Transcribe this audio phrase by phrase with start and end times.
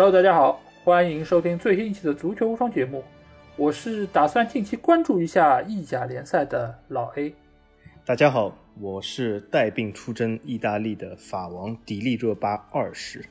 [0.00, 3.04] Hello，大家好，欢迎收听最新一期的足球无双节目。
[3.54, 7.34] 我是打算近期关注一下意甲联赛的老 A。
[8.06, 13.22] 大家好，我是带病出征意大利的法王迪丽热巴二世。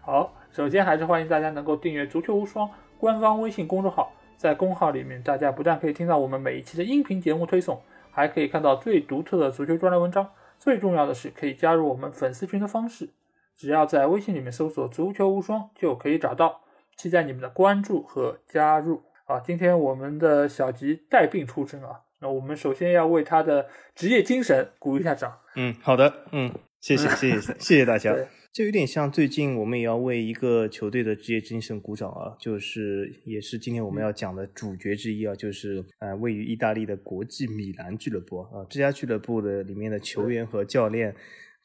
[0.00, 7.78] 好，首先还是欢迎大家能够订阅足球无双官方微信公众号，在公号里面，大家不但可以听到我们每一期的音频节目推送，
[8.10, 10.30] 还可以看到最独特的足球专栏文章。
[10.58, 13.10] 最重要的是，可以加入我们粉丝群的方式，
[13.56, 16.62] 只要在微信里面搜索“足球无双”就可以找到。
[16.96, 19.38] 期待你们的关注和加入啊！
[19.38, 25.38] 今天我们的小吉带病出征啊，那我们首先要为他的职业精神鼓一下掌。
[25.56, 28.16] 嗯，好的，嗯，谢谢，谢谢， 谢谢大家。
[28.50, 41.14] 这有点像最近我们也要为一个球队的职业精神鼓掌啊，就是也是今天我们要讲的主角之一啊，就是呃位于意大利的国际米兰俱乐部啊，这家俱乐部的里面的球员和教练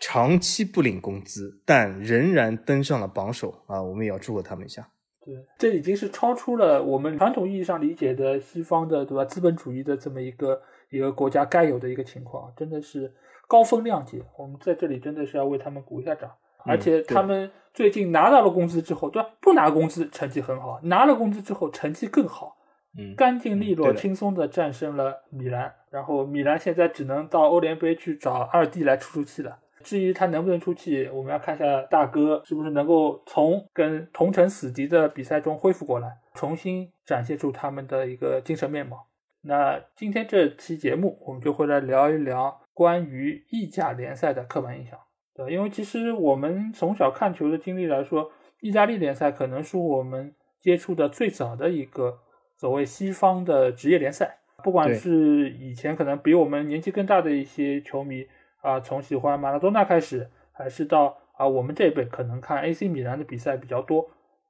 [0.01, 4.89] 长期不领工资，但仍然登上了榜首啊，我们也要祝贺他们一下。
[5.23, 13.13] 对，这已经是超出了我们传统意义上理解的西方的对吧资本主义的这么一个一个国家该有的一个情况，真的是
[13.47, 14.21] 高风亮节。
[14.37, 16.31] 我们在这里真的是要为他们鼓一下掌。
[16.63, 19.29] 而且他们最近拿到了工资之后，对吧？
[19.39, 22.55] 不拿工资成绩很好，拿了工资之后成绩更好，
[22.97, 25.73] 嗯，干净利落、轻松的战胜了米兰。
[25.89, 29.57] 然后米兰现在只能到欧联杯去找二弟来出出气了。
[29.83, 39.07] 至于他能不能出气，我们要看一下大哥是不是能够从跟同城死敌的比赛中恢复过来，重新展现出他们的一个精神面貌。
[39.41, 44.99] 那今天这期节目，我们就会来聊一聊关于意甲联赛的刻板印象。
[45.33, 52.19] 对，因为其实我们从小看球的经历来说，意大利联赛可能是我们接触的最早的一个
[52.57, 54.37] 所谓西方的职业联赛。
[54.63, 58.23] 不管是以前可能比我们年纪更大的一些球迷
[58.61, 64.09] 啊，从喜欢马拉多纳开始，还是到啊我们这一辈可能看 AC 米兰的比赛比较多，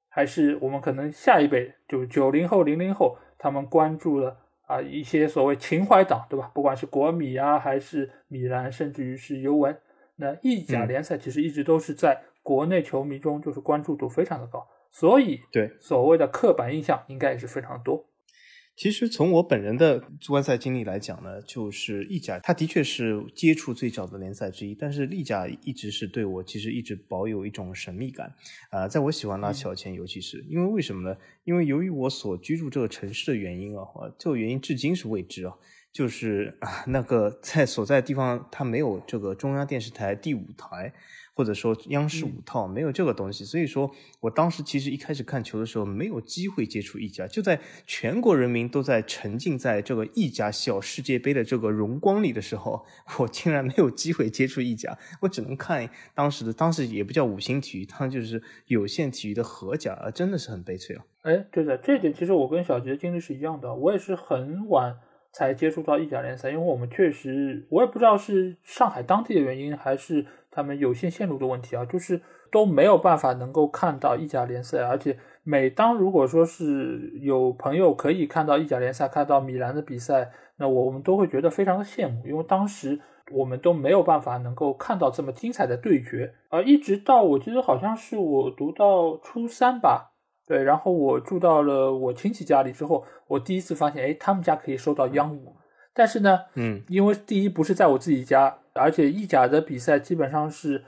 [0.09, 6.51] 还是我们可能下一辈就九零后、零零后，他们关注了啊一些所谓情怀党，对吧？
[6.53, 9.75] 不管是国米啊，还是米兰，甚至于是尤文。
[10.17, 18.05] 那意甲联赛其实一直都是在国内球迷中就是关注度非常的高，所以对所谓的刻板印象应该也是非常多。
[18.75, 28.33] 其实从我本人的观赛经历来讲呢，就是意甲它的确是接触最早的联赛之一，但是意甲一直是对我其实一直保有一种神秘感
[28.71, 31.15] 啊，在我喜欢拉齐前，尤其是因为为什么呢？
[31.43, 33.83] 因为由于我所居住这个城市的原因啊，
[34.17, 35.53] 这个原因至今是未知啊。
[35.93, 40.93] 就是啊，那个在所在地方，它没有这个中央电视台第五台，
[41.41, 43.43] 或者说央视五套，没有这个东西。
[43.43, 47.25] 所以说我当时其实一开始看球的时候，没有机会接触意甲。
[47.25, 52.85] 就在全国人民都在沉浸在这个意甲小世界杯的这个荣光里的时候，
[53.17, 61.03] 我竟然没有机会接触意甲，我只能看当时的，当时也不叫五星体育，它就是有线体育的荷甲，啊，真的是很悲催啊。
[61.23, 64.99] 哎，对的，这点其实我跟小杰的经历是一样的，我也是很晚。
[65.33, 74.83] 才接触到意甲联赛，因为我们确实，我也不知道是上海当地的原因，还是他们有线线路的问题啊，就是都没有办法能够看到意甲联赛。
[74.83, 82.99] 而且每当如果说是有朋友可以看到意甲联赛，看到米兰的比赛，那我们都会觉得非常的羡慕，因为当时
[83.31, 86.33] 我们都没有办法能够看到这么精彩的对决。
[86.49, 90.09] 而一直到我记得好像是我读到初三吧。
[90.47, 95.55] 对，然后我住到了我亲戚家里之后，我第一次发现，哎，他们家可以收到央五。
[95.93, 100.83] 但是呢，嗯，因为第一不是在我自己家，而且意甲的比赛基本上是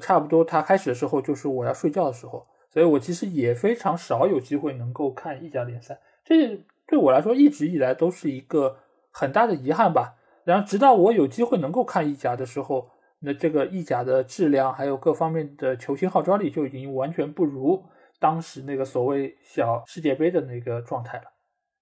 [0.00, 5.98] 差不多，它开始的时候就是我要睡觉的时候，所以我其实也非常少有机会能够看意甲联赛。
[6.24, 8.78] 这对我来说一直以来都是一个
[9.10, 10.16] 很大的遗憾吧。
[10.44, 12.88] 然后直到我有机会能够看意甲的时候，
[13.20, 17.84] 那这个意甲的质量还有各方面的球星号召力就已经完全不如。
[18.18, 21.24] 当时那个所谓小世界杯的那个状态了，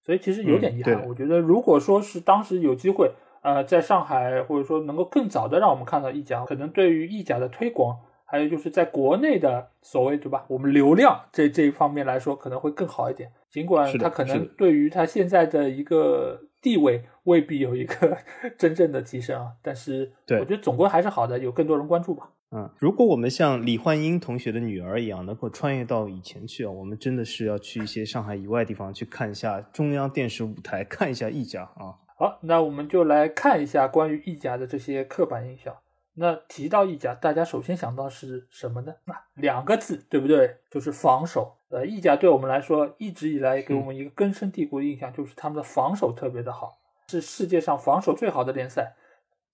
[0.05, 1.07] 所以其实有点遗憾。
[1.07, 3.13] 我觉得如果说是当时有机会，
[3.45, 7.95] 呃，在上海或者说能够更早的让我们看到意甲，可能对于意甲的推广，
[8.25, 13.31] 还有就是在国内的所谓对吧，我们流量这这一方面来说可能会更好一点。
[13.51, 18.17] 尽管它可能对于它现在的一个地位未必有一个
[18.57, 20.11] 真正的提升啊，但是
[20.41, 22.31] 我觉得总归还是好的，有更多人关注吧。
[22.51, 32.01] 嗯，如果我们像李焕英同学的女儿一样，能够穿越到以前去啊，我们真的是要去一些上海以外地方去看一下中央电视舞台，看一下意甲啊。
[32.17, 35.77] 好，那我们就来看一下关于意甲的这些刻板印象。
[36.15, 38.95] 那提到意甲，大家首先想到是什么呢？
[39.05, 40.59] 那两个字，对不对？
[40.71, 41.57] 就是防守。
[41.71, 46.79] 呃，意甲对我们来说，一直以来给我们一个根深蒂固的印象，就是他们的防守特别的好，
[47.09, 48.95] 是世界上防守最好的联赛。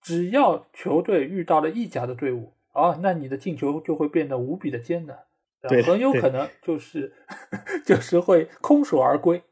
[0.01, 2.53] 只要球队遇到了意甲的队伍。
[2.73, 5.19] 啊，那你的进球就会变得无比的艰难。
[5.67, 7.13] 对，很有可能就是
[7.85, 9.43] 就是会空手而归，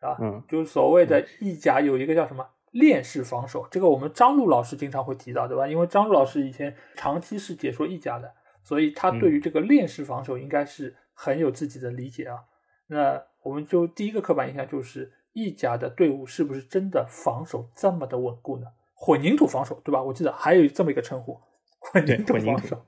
[0.00, 5.66] 啊，嗯，就是所谓的意甲有一个叫什么链式防守，这个我们张璐老师经常会提到，对吧？
[5.66, 12.38] 因为张璐老师以前长期是解说意甲的，所以他对于这个链式防守应该是很有自己的理解啊。
[12.86, 18.66] 那我们就第一个刻板印象就是意甲的队伍是不是真的防守这么的稳固呢？
[18.94, 20.02] 混凝土防守，对吧？
[20.02, 21.40] 我记得还有这么一个称呼，
[21.78, 22.84] 混凝土防守。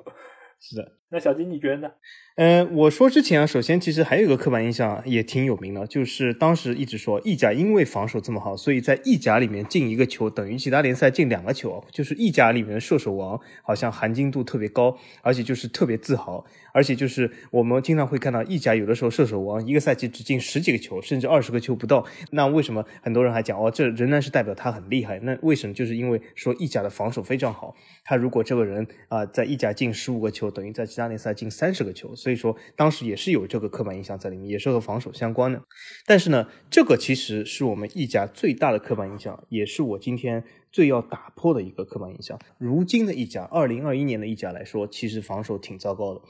[0.58, 1.90] 是的，那小金你觉得呢？
[2.36, 25.18] 呃，我说之前啊，首先其实还有一个刻板印象也挺有名的，就是当时一直说意甲因为防守这么好，所以在意甲里面进一个球等于其他联赛进两个球，就是意甲里面的射手王好像含金度特别高，而且就是特别自豪，而且就是我们经常会看到意甲有的时候射手王一个赛季只进十几个球，甚至二十个球不到，那为什么很多人还讲哦，这仍然是代表他很厉害？
[25.24, 25.74] 那为什么？
[25.74, 27.74] 就是因为说意甲的防守非常好，
[28.04, 35.62] 他如果这个人啊在意甲进十五个球，等于在加内赛进三十个球，所以说当时也是有这个刻板印象在里面，也是和防守相关的。
[36.04, 42.38] 但是呢，这个其实是我们意甲最大的刻板印象，也是我今天最要打破的一个刻板印象。
[42.58, 46.20] 如今的意甲，二零二一年的意甲来说，其实防守挺糟糕的。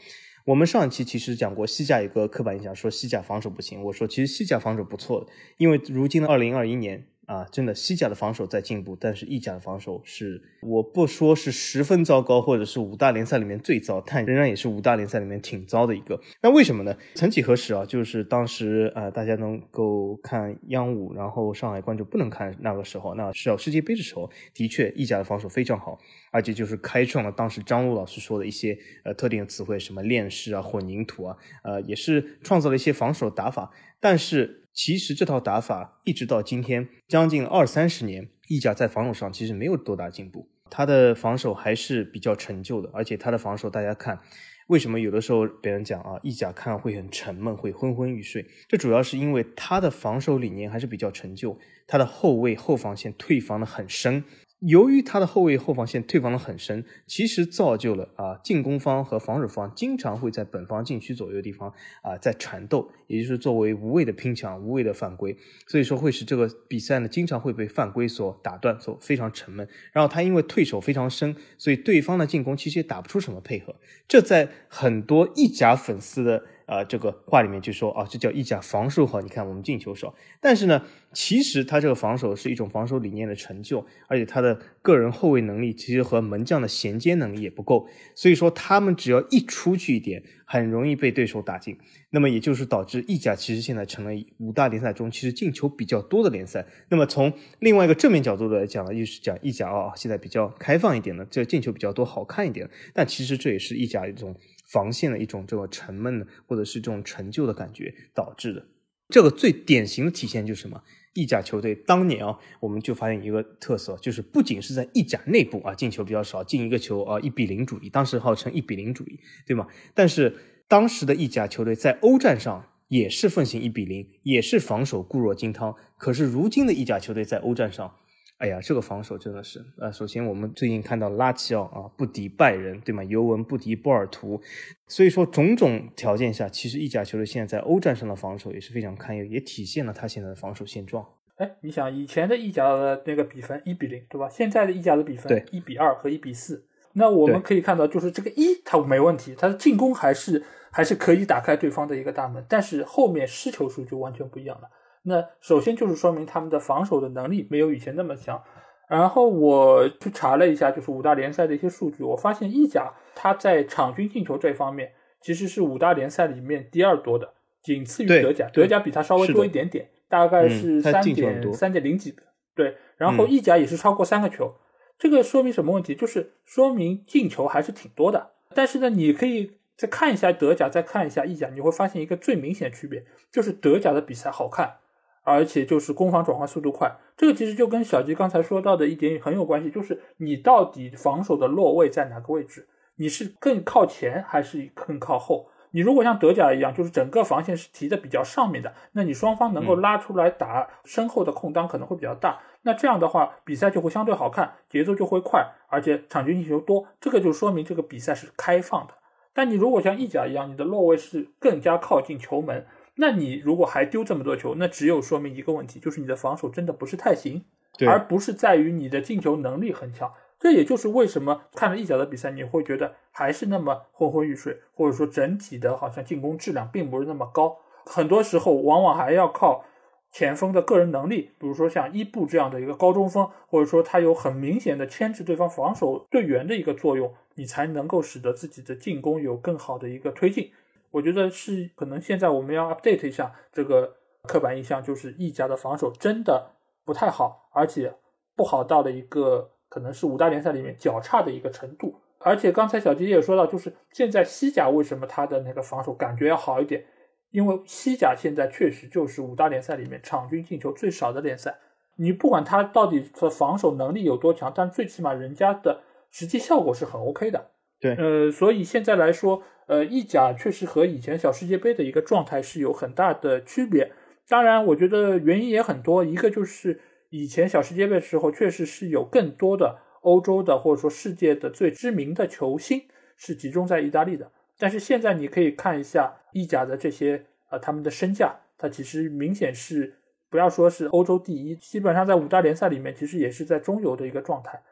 [0.45, 3.83] 我们上一期其实讲过西甲一个刻板印象，说西甲防守不行。
[3.83, 5.27] 我说其实西甲防守不错的，
[5.59, 7.05] 因为如今的二零二一年。
[7.27, 16.21] 啊，真的，西甲的防守在进步，但是意甲的防守是，我不说是十分糟糕，或者是五大联赛里面最糟，但仍然也是五大联赛里面挺糟的一个。
[16.43, 16.97] 那为什么呢？
[17.15, 25.97] 曾几何时啊，就是当时啊，大家能够看央五，然后上海观众不能看那个时候，那是要世界杯的时候，的确意甲的防守非常好，
[26.33, 33.71] 而且就是开创了当时张璐老师说的一些呃特定的词汇，什么链式啊、混凝土啊，呃，也是创造了一些防守打法，
[34.01, 34.60] 但是。
[34.73, 44.21] 其实这套打法一直到今天将近二三十年，意甲在防守上其实没有多大进步，他的防守还是比较陈旧的，而且他的防守大家看，
[44.69, 48.47] 为什么有的时候别人讲啊，意甲看会很沉闷，会昏昏欲睡？
[48.69, 54.25] 这主要是因为他的防守理念还是比较陈旧，他的后卫后防线退防的很深。
[54.61, 61.73] 由于他的后卫后防线退防的很深，其实造就了啊进攻方和防守方经常会在本方禁区左右的地方
[62.03, 65.35] 啊在缠斗，也就是作为无谓的拼抢、无谓的犯规，
[65.67, 69.67] 所以说会使这个比赛呢经常会被犯规所打断，所非常沉闷。
[69.93, 73.75] 然后他因为退守非常深，所以对方的进攻其实也打不出什么配合。
[74.07, 76.45] 这在很多意甲粉丝的。
[76.71, 79.21] 啊，这个话里面就说啊，这叫意甲防守好。
[79.21, 80.81] 你看我们进球少，但是呢，
[81.13, 91.77] 其实他这个防守是一种防守理念的成就，而且他的个人后卫能力其实和门将的衔接能力也不够，所以说他们只要一出去一点，很容易被对手打进。
[92.11, 96.65] 那么也就是导致意甲其实现在成了五大联赛中其实进球比较多的联赛。
[96.89, 102.71] 那么从另外一个正面角度来讲呢，就是讲意甲啊，现在比较开放一点的，这进球比较多，好看一点。
[102.95, 104.37] 但其实这也是意甲一种。
[104.73, 108.67] 防线的一种这个沉闷的，或者是这种陈旧的感觉导致的。
[109.09, 110.83] 这个最典型的体现就是什么？
[111.15, 119.67] 意甲球队当年啊，我们就发现一个特色，就是不仅是在意甲内部啊进球比较少，进一个球啊一比零主义，当时号称一比零主义，对吗？
[119.93, 120.37] 但是
[120.69, 125.75] 当时的意甲球队在欧战上也是奉行一比零，也是防守固若金汤。
[125.99, 127.97] 可是如今的意甲球队在欧战上。
[128.41, 133.05] 哎呀，这个防守真的是，呃，首先我们最近看到拉齐奥啊不敌拜仁，对吗？
[133.05, 134.41] 尤文不敌波尔图，
[134.89, 141.07] 所以说种种条件下，其实意甲球队现在在欧战上的防守也是非常堪忧，也体现了他现在的防守现状。
[141.37, 144.27] 哎，你想以前的意甲的那个比分一比零，对吧？
[144.31, 154.71] 现在的意甲的比分一比二和一比四，那我们可以看到，就是这个一他没问题，他的进攻还是还是可以打开对方的一个大门，但是后面失球数就完全不一样了。
[155.03, 158.43] 那首先就是说明他们的防守的能力没有以前那么强，
[158.89, 172.23] 然后我去查了一下，就是五大联赛的一些数据，我发现意甲它在场均进球这方面其实是五大联赛里面第二多的，仅次于德甲，德甲比它稍微多一点点，大概是三点三点零几个，
[172.55, 174.55] 对，然后意甲也是超过三个球，
[174.99, 175.95] 这个说明什么问题？
[175.95, 183.03] 就是说明进球还是挺多的，但是呢，你可以再看一下德甲，再看一下意甲，你会发现一个最明显的区别，
[183.33, 184.77] 就是德甲的比赛好看。
[185.23, 192.69] 而且就是攻防转换速度快，这个其实就跟小吉刚才说到的一点很有关系，就是你到底防守的落位在哪个位置？
[192.97, 195.49] 你是更靠前还是更靠后？
[195.73, 208.95] 你如果像德甲一样，就是整个防线是提的比较上面的，那你双方能够拉出来打身后的空当可能会比较大，那这样的话比赛就会相对好看，节奏就会快，而且场均进球多，这个就说明这个比赛是开放的。
[209.33, 212.67] 但你如果像意甲一样，你的落位是更加靠近球门。
[212.97, 217.45] 那你如果还丢这么多球，那只有说明一个问题，就是你的防守真的不是太行，
[217.87, 220.13] 而不是在于你的进球能力很强。
[220.39, 227.59] 这也就是为什么看了一脚的比赛，你会觉得还是那么昏昏欲睡，或者说整体的好像进攻质量并不是那么高。
[227.85, 229.65] 很多时候，往往还要靠
[230.11, 240.51] 前锋的个人能力，比如说像伊布这样的一个高中锋，或者说他有很明显的牵制对方防守队员的一个作用，你才能够使得自己的进攻有更好的一个推进。
[240.91, 246.51] 我觉得是可能现在我们要 update 一下这个刻板印象，就是意甲的防守真的
[246.85, 247.95] 不太好，而且
[248.37, 249.53] 不好到了一个。
[249.71, 256.85] 可能是五大联赛里面较差的一个程度，而且刚才小杰也说到，就是现在西甲为什么它的那个防守感觉要好一点？
[257.31, 261.57] 因为西甲现在确实就是五大联赛里面场均进球最少的联赛。
[261.95, 265.81] 你不管他到底的防守能力有多强，但最起码人家的
[266.11, 267.53] 实际效果是很 OK 的。
[267.81, 273.93] 对，呃，所以现在来说，呃，意甲确实和以前小世界杯的一个状态是有很大的区别。
[274.29, 276.81] 当然，我觉得原因也很多，一个就是。
[277.13, 282.85] 以前小世界杯的时候，确实是有更多的欧洲的或者说世界的最知名的球星
[283.17, 284.31] 是集中在意大利的。
[284.57, 289.93] 但是现在你可以看一下意甲的这些呃他们的身价，它其实明显是
[290.31, 294.63] 不要说是欧洲第一，基本上在五大联赛里面其实也是在中游的一个状态。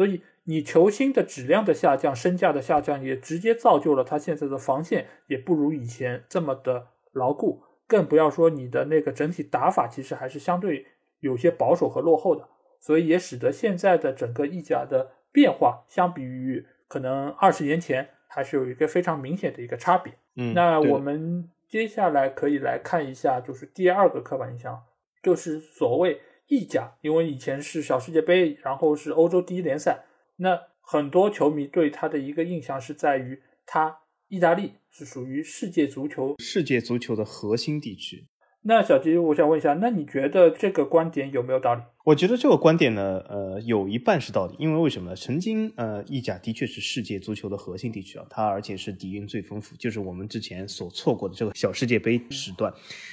[0.00, 7.62] 所以你球星的质量的下降，身价的下降，也直接造就了他现在的防线也不如以前这么的牢固。
[7.86, 10.86] 更不要说你的那个整体打法，其实还是相对。
[11.18, 20.14] 有些保守和落后的，所以也使得现在的整个意甲的变化，相比于可能二十年前，还是有一个非常明显的一个差别。
[20.36, 24.82] 嗯，那我们接下来可以来看一下，就是第二个刻板印象，
[25.22, 30.04] 就是所谓意甲，因为以前是小世界杯，然后是欧洲第一联赛，
[30.36, 38.26] 那很多球迷对他的一个印象是在于，他意大利是属于世界足球世界足球的核心地区。
[38.62, 41.80] 那小吉，我想问一下，那你觉得这个观点有没有道理？
[42.04, 45.16] 我觉得这个观点呢，呃，有一半是道理，因为为什么？
[45.16, 52.70] 曾经，呃，意甲的确是世界足球的核心地区啊，它而且是底蕴最丰富，就是我们之前所错过的这个小世界杯时段，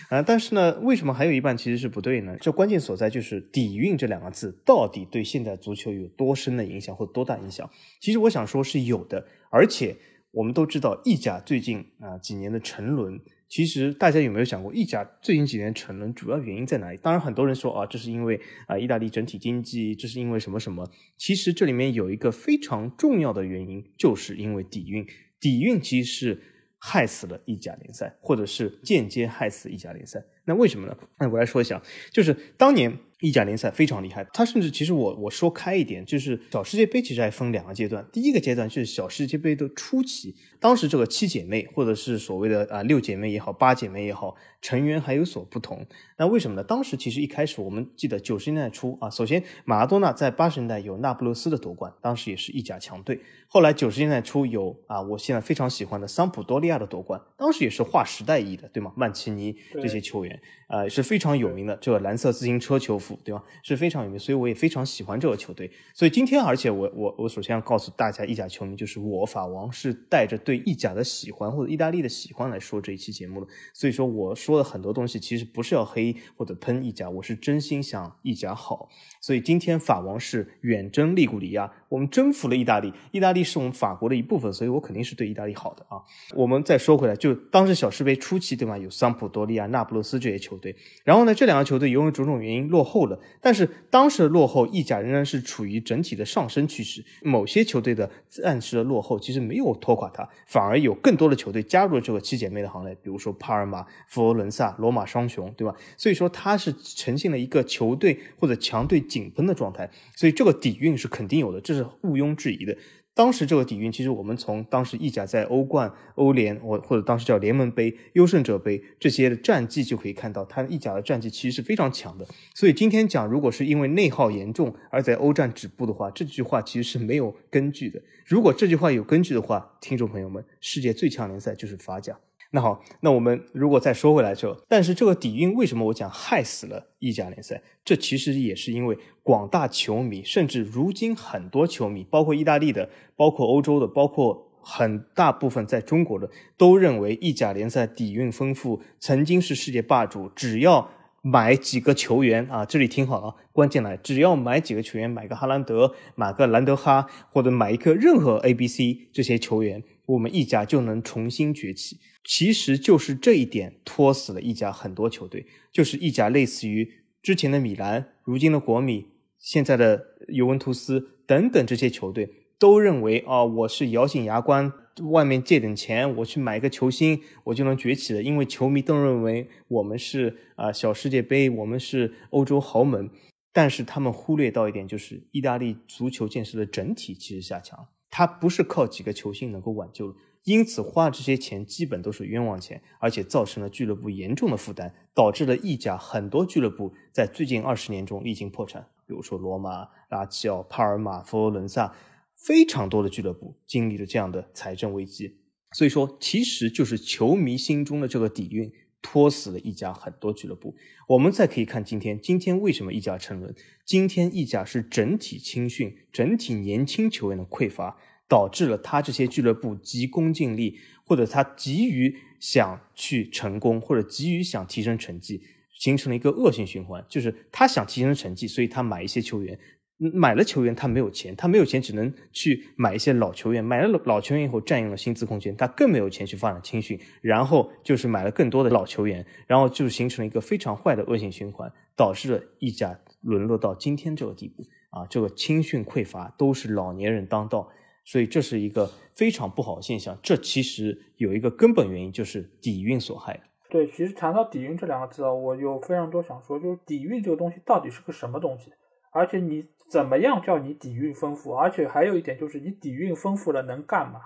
[0.10, 2.36] 啊，但是呢，为什么还有一半其实是不对呢？
[2.42, 7.70] 这关键所在就是底蕴这两个字到底对现在足球有多深的影响或多大影响？
[8.02, 9.96] 其实我想说是有的，而且
[10.32, 13.22] 我们都知道意甲最近啊几年的沉沦。
[13.50, 16.98] 其实大家有没有想过，意甲最近几年沉沦主要原因在哪里？
[16.98, 20.90] 当然，很多人说啊，这是因为啊，意大利整体经济，这是因为什么什么？
[21.18, 25.08] 其实这里面有一个非常重要的原因，就是因为底蕴。
[25.40, 26.42] 底蕴其实是
[26.78, 30.24] 害死了意甲联赛，或者是间接害死意甲联赛。
[30.46, 30.98] 那为什么呢？
[31.20, 32.98] 那我来说一下，就是当年。
[33.20, 38.08] 意甲联赛非常厉害，他甚至其实我我说开一点，就是小世界杯其实还分两个阶段。
[38.14, 45.84] 第一个阶段就是小世界杯的初期，当时这个七姐妹或者是所谓的啊六姐妹也好，八姐妹也好，成员还有所不同。
[46.20, 46.64] 那为什么呢？
[46.64, 53.20] 当时其实一开始我们记得九十年代初啊，首先马拉多纳在八十年代有那不勒斯的夺冠，当时也是意甲强队。
[53.48, 58.92] 后来九十年代初有啊，我现在非常喜欢的桑普多利亚的夺冠，当时也是划时代意义的，对吗？
[58.96, 63.02] 曼奇尼这些球员啊是非常有名的，这个蓝色自行车球。
[63.24, 63.44] 对吧？
[63.64, 65.70] 是非常有名，所以我也非常喜欢这个球队。
[65.94, 73.48] 所以今天，而且我我我首先要告诉大家，意甲球迷就是我法王是带着对意甲的喜欢或者意大利的喜欢来说这一期节目的。
[73.74, 78.90] 所以说，我说的很多东西其实不是要黑或者喷意甲，我是真心想意甲好。
[79.22, 86.02] 所以今天法王是远征利古里亚，我们征服了意大利，意大利是我们法国的一部分，所以我肯定是对意大利好的啊。
[86.36, 88.78] 我们再说回来，就当时小世杯初期，对吗？
[88.78, 93.20] 有桑普多利亚、那不勒斯这些球队，然后呢，这两个球队由于种种原因落后了。
[93.42, 97.04] 但是当时的落后，意甲仍然是处于整体的上升趋势。
[97.22, 105.74] 某些球队的暂时的落后，其实没有拖垮它，反而有更多的球队加入了这个七姐妹的行列，比如说帕尔马、佛罗伦萨、罗马双雄，对吧？
[105.96, 112.78] 所以说它是呈现了一个球队或者强队井喷的状态，所以这个底蕴是肯定有的，这是毋庸置疑的。
[113.14, 122.28] 当时这个底蕴，其实我们从当时意甲在欧冠、欧联，或或者当时叫联盟杯、优胜者杯这些的战绩就可以看到，他意甲的战绩其实是非常强的。
[122.54, 128.00] 所以今天讲，如果是因为内耗严重而在欧战止步的话，这句话其实是没有根据的。
[128.24, 132.20] 如果这句话有根据的话，听众朋友们，世界最强联赛就是法甲。
[132.52, 137.62] 那好，那我们如果再说回来之后，但是这个底蕴为什么我讲害死了意甲联赛？
[137.84, 150.30] 这其实也是因为广大球迷，甚至如今很多球迷，包括意大利的，包括欧洲的，包括很大部分在中国的，都认为意甲联赛底蕴丰富，曾经是世界霸主。
[150.36, 150.90] 只要
[151.22, 162.00] 买几个球员啊，这里听好了，关键来，只要买几个球员，买个哈兰德，买个兰德哈，或者买一个任何 A、B、C 这些球员，我们意甲就能重新崛起。
[162.24, 169.06] 其实就是这一点拖死了意甲很多球队，就是意甲类似于之前的米兰，如今的国米，
[169.38, 174.74] 现在的尤文图斯，等等这些球队都认为啊，我是咬紧牙关，
[175.12, 178.22] 外面借点钱，我去买一个球星，我就能崛起了。
[178.22, 183.10] 因为球迷都认为我们是啊小世界杯，我们是欧洲豪门。
[183.54, 190.20] 但是他们忽略到一点，就是意大利足球建设的整体其实下降，它不是靠几个球星能够挽救的。
[190.44, 198.88] 因此，花这些钱基本都是冤枉钱，而且造成了俱乐部严重的负担，导致了意甲很多俱乐部在最近二十年中历经破产。
[199.06, 201.94] 比如说罗马、拉齐奥、帕尔马、佛罗伦萨，
[202.36, 205.38] 非常多的俱乐部经历了这样的财政危机。
[205.74, 210.76] 所以说，其实就是球迷心中的这个底蕴拖死了意甲很多俱乐部。
[211.08, 213.54] 我们再可以看今天，今天为什么意甲沉沦？
[213.86, 217.98] 今天意甲是整体青训、整体年轻球员的匮乏。
[218.30, 227.06] 导致了他这些俱乐部急功近利，或者他急于想去成功，或者急于想提升成绩，形成了一个恶性循环。
[227.08, 229.58] 就是他想提升成绩，所以他买一些球员，
[229.98, 245.06] 买了球员他没有钱，他没有钱只能去买一些老球员，买了老球员以后占用了薪资空间，他更没有钱去发展青训，然后就是买了更多的老球员，然后就形成了一个非常坏的恶性循环，导致了意甲沦落到今天这个地步啊！
[245.10, 247.70] 这个青训匮乏，都是老年人当道。
[248.06, 250.18] 所以这是一个非常不好的现象。
[250.24, 253.42] 这其实有一个根本原因，就是底蕴所害。
[253.70, 258.72] 对，其实谈到底蕴这两个字啊，我有非常多想说，就是底蕴这个东西到底是个什么东西？
[259.12, 261.54] 而且你怎么样叫你底蕴丰富？
[261.54, 264.20] 而且还有一点就是，你底蕴丰富了能干嘛？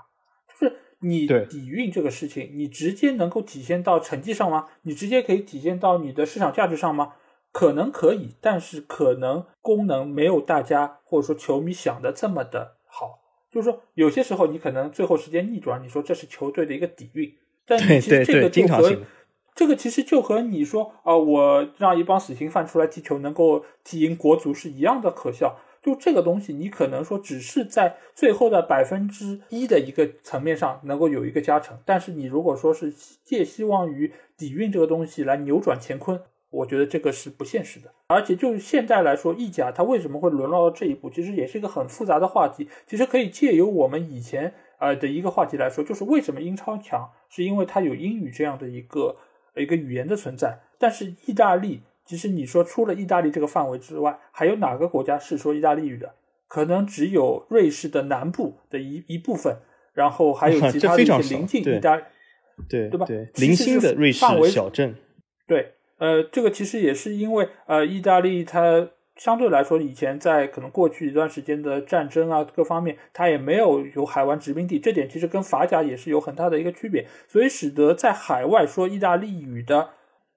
[0.48, 4.68] 就是你底蕴这个事情，你直接能够体现到成绩上吗？
[4.84, 7.14] 你直接可以体现到你的市场价值上吗？
[7.52, 13.20] 可能可以，但是可能功能没有大家或者说球迷想的这么的好。
[13.52, 17.30] 就是说，有些时候你可能最后时间逆转，你说这是球队的一个底蕴，
[17.66, 18.90] 但其实这个就和
[19.54, 25.58] 这个其实就和你说啊，我让一帮死刑犯出来踢球，能够踢赢国足是一样的可笑。
[25.82, 36.22] 就这个东西，你可能说只是在最后的百分之一的一个层面上能够有一个加成，但是你如果说是借希望于底蕴这个东西来扭转乾坤。
[36.52, 42.68] 我觉得这个是不现实的，而且就现在来说，意甲它为什么会沦落到这一步，其实也是一个很复杂的话题。
[42.86, 49.16] 其实可以借由我们以前呃的一个话题来说，就是为什么英超强，是因为它有英语这样的一个
[49.56, 50.60] 一个语言的存在。
[50.78, 56.14] 但是意大利，其实你说除了意大利这个范围之外，还有哪个国家是说意大利语的？
[56.48, 59.58] 可能只有瑞士的南部的一一部分，
[59.94, 62.02] 然后还有 其他的一些邻近意大，
[62.70, 63.06] 对对吧？
[63.36, 64.96] 零星的瑞士小镇，
[65.48, 65.74] 对。
[65.98, 79.90] 呃，这个其实也是因为，呃，意大利它相对来说以前在可能过去一段时间的战争啊各方面，它也没有有海湾殖民地，这点其实跟法甲也是有很大的一个区别，所以使得在海外说意大利语的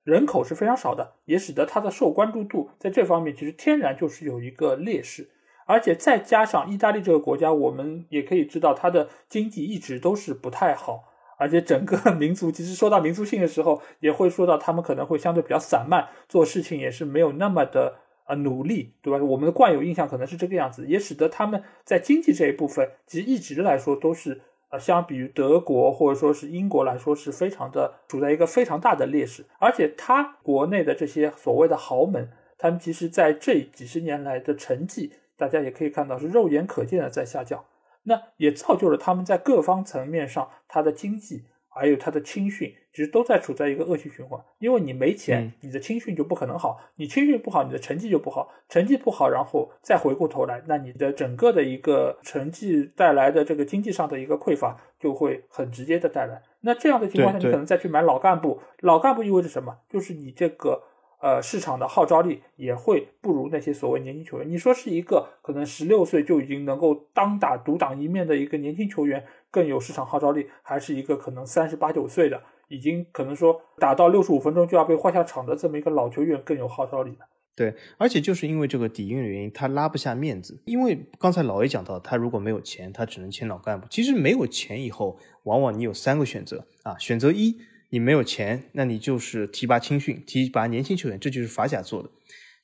[0.02, 5.30] 人口是非常少的，也使得它的受关注度在这方面其实天然就是有一个劣势，
[5.66, 11.04] 而且再加上意大利这个国家，我们也可以知道它的经济一直都是不太好。
[11.36, 19.22] 而且整个 民族其实说到民族性的时候，也会说到他们可能会相对比较散漫，做事情也是没有那么的呃努力，对吧？
[19.24, 29.44] 我们的惯有印象可能是这个样子，也使得他们在经济这一部分其实一直来说都是呃，相比于德国或者说是英国来说是非常的处在一个非常大的劣势。
[29.58, 37.64] 而且他国内的这些所谓的豪门，他们其实在这几十年来的成绩，大家也可以看到是肉眼可见的在下降。
[38.04, 44.40] 那也造就了他们在各方层面上，他的经济还有他的青训，其实都在处在一个恶性循环。
[44.58, 56.40] 因为你没钱，你的青训就不可能好；你青训不好，你的成绩就不好；成绩不好，然后再回过头来，那你的整个的一个成绩带来的这个经济上的一个匮乏，就会很直接的带来。
[56.60, 59.78] 那这样的情况下，你可能再去买老干部，老干部意味着什么？
[59.88, 60.82] 就是你这个。
[61.20, 64.46] 呃，市场的号召力也会不如那些所谓年轻球员。
[64.46, 77.18] 你说是一个可能十六岁就已经能够当打独当一面的一个年轻球员更有市场号召力，还是一个可能三十八九岁的已经可能说打到六十五分钟就要被换下场的这么一个老球员更有号召力呢？
[77.54, 80.60] 对，而且就是因为这个底蕴的原因，他拉不下面子。
[80.64, 83.86] 因为刚才老 A 讲到，他如果没有钱，他只能签老干部。
[83.88, 87.56] 其实没有钱以后，往往你有三个选择啊，选择一。
[87.90, 92.10] 你没有钱，那你就是提拔青训，提拔年轻球员，这就是法甲做的。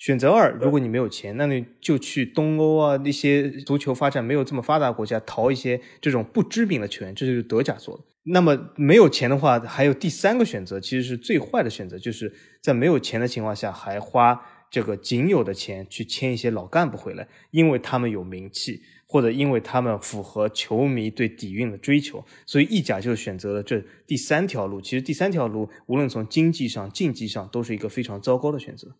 [0.00, 8.04] 选择二，如果你没有钱，那你就去东欧啊那些足球发展没有这么发达国家淘一些这种不知名的球员，这就是德甲做的。
[8.22, 12.32] 那么没有钱的话，还有第三个选择，其实是最坏的选择，就是
[12.62, 18.80] 在没有钱的情况下，还花这个仅有的钱去签一些老干部回来，因为他们有名气。
[19.12, 24.80] 或者因为他们符合球迷对底蕴的追求，所以意甲就选择了这第三条路。
[24.80, 28.94] 其实第三条路，无论从经济上、竞技上，都是一个非常糟糕的选择。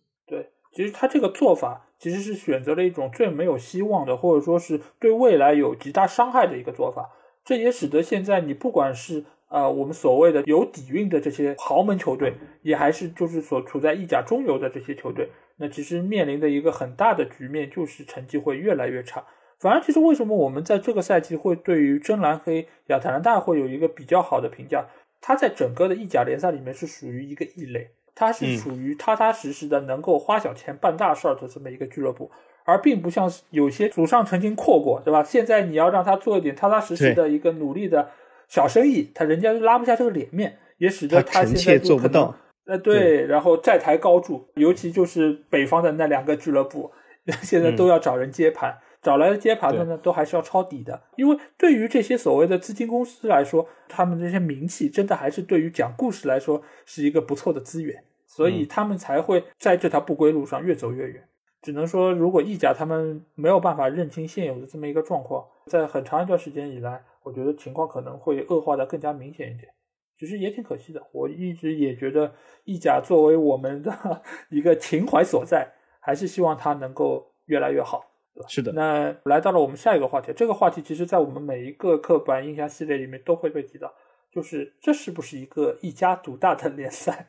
[0.71, 7.11] 其实他这个做法，其实是选择了一种最没有希望的，或者说是对未来有极大伤害的一个做法。
[7.43, 19.25] 这也使得现在你不管是呃我们所谓的有底蕴的这些豪门球队，也还是就是所处在意甲中游的这些球队，那其实面临的一个很大的局面就是成绩会越来越差。
[19.59, 24.87] 反而，其实为什么我们在这个赛季会对于真蓝黑亚特兰大会有一个比较好的评价？
[25.19, 32.29] 他在整个的意甲联赛里面是属于一个异类，他是属于踏踏实实的能够花小钱办大事儿的这么一个俱乐部，
[32.65, 35.23] 而并不像有些祖上曾经扩过，对吧？
[35.23, 38.09] 现在你要让他做一点踏踏实实的一个努力的
[38.47, 42.35] 小生意，他人家拉不下这个脸面，也使得他现在做不到。
[42.65, 46.91] 呃，对，然后债台高筑，尤其就是北方的那两个俱乐部，
[47.41, 48.77] 现在都要找人接盘。
[49.01, 61.27] 找来的接盘的呢，都还是要抄底的，因为对于这些所谓的资金公司来说，他们这些名气真的还是对于讲故事来说是一个不错的资源，所以他们才会在这条不归路上越走越远。
[61.63, 69.71] 只能说，如果意甲他们没有办法认清现有的这么一个状况，在很长一段时间以来，我觉得情况可能会恶化的更加明显一点。
[70.19, 72.31] 其实也挺可惜的，我一直也觉得
[72.65, 75.67] 意甲作为我们的 一个情怀所在，
[75.99, 78.10] 还是希望它能够越来越好。
[78.47, 80.31] 是的，那来到了我们下一个话题。
[80.33, 83.93] 这个话题其实，在我们每一个刻板印象系列里面都会被提到，
[84.31, 87.27] 就是这是不是一个一家独大的联赛？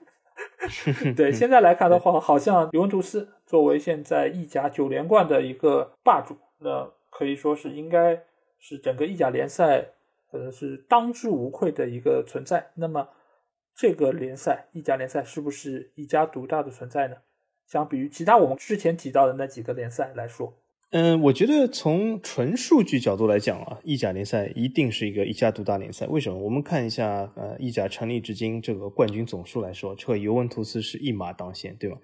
[1.17, 8.23] 对，现在来看的话，好像尤文图斯作为现在意甲九连冠的一个霸主，那可以说是应该
[8.59, 9.89] 是整个意甲联赛
[10.31, 12.71] 可能是当之无愧的一个存在。
[12.75, 13.09] 那么，
[13.75, 17.17] 这个联赛意甲联赛是不是一家独大的存在呢？
[17.67, 20.55] 相比于其他我们之前提到的那几个联赛来说。
[20.93, 26.07] 嗯，我觉得从纯数据角度来讲啊，意甲联赛一定是一个一家独大联赛。
[26.07, 26.39] 为什么？
[26.39, 31.97] 我们看一下，呃，意甲成立至今这个冠军总数来说，这个尤文图斯是一马当先，对吧？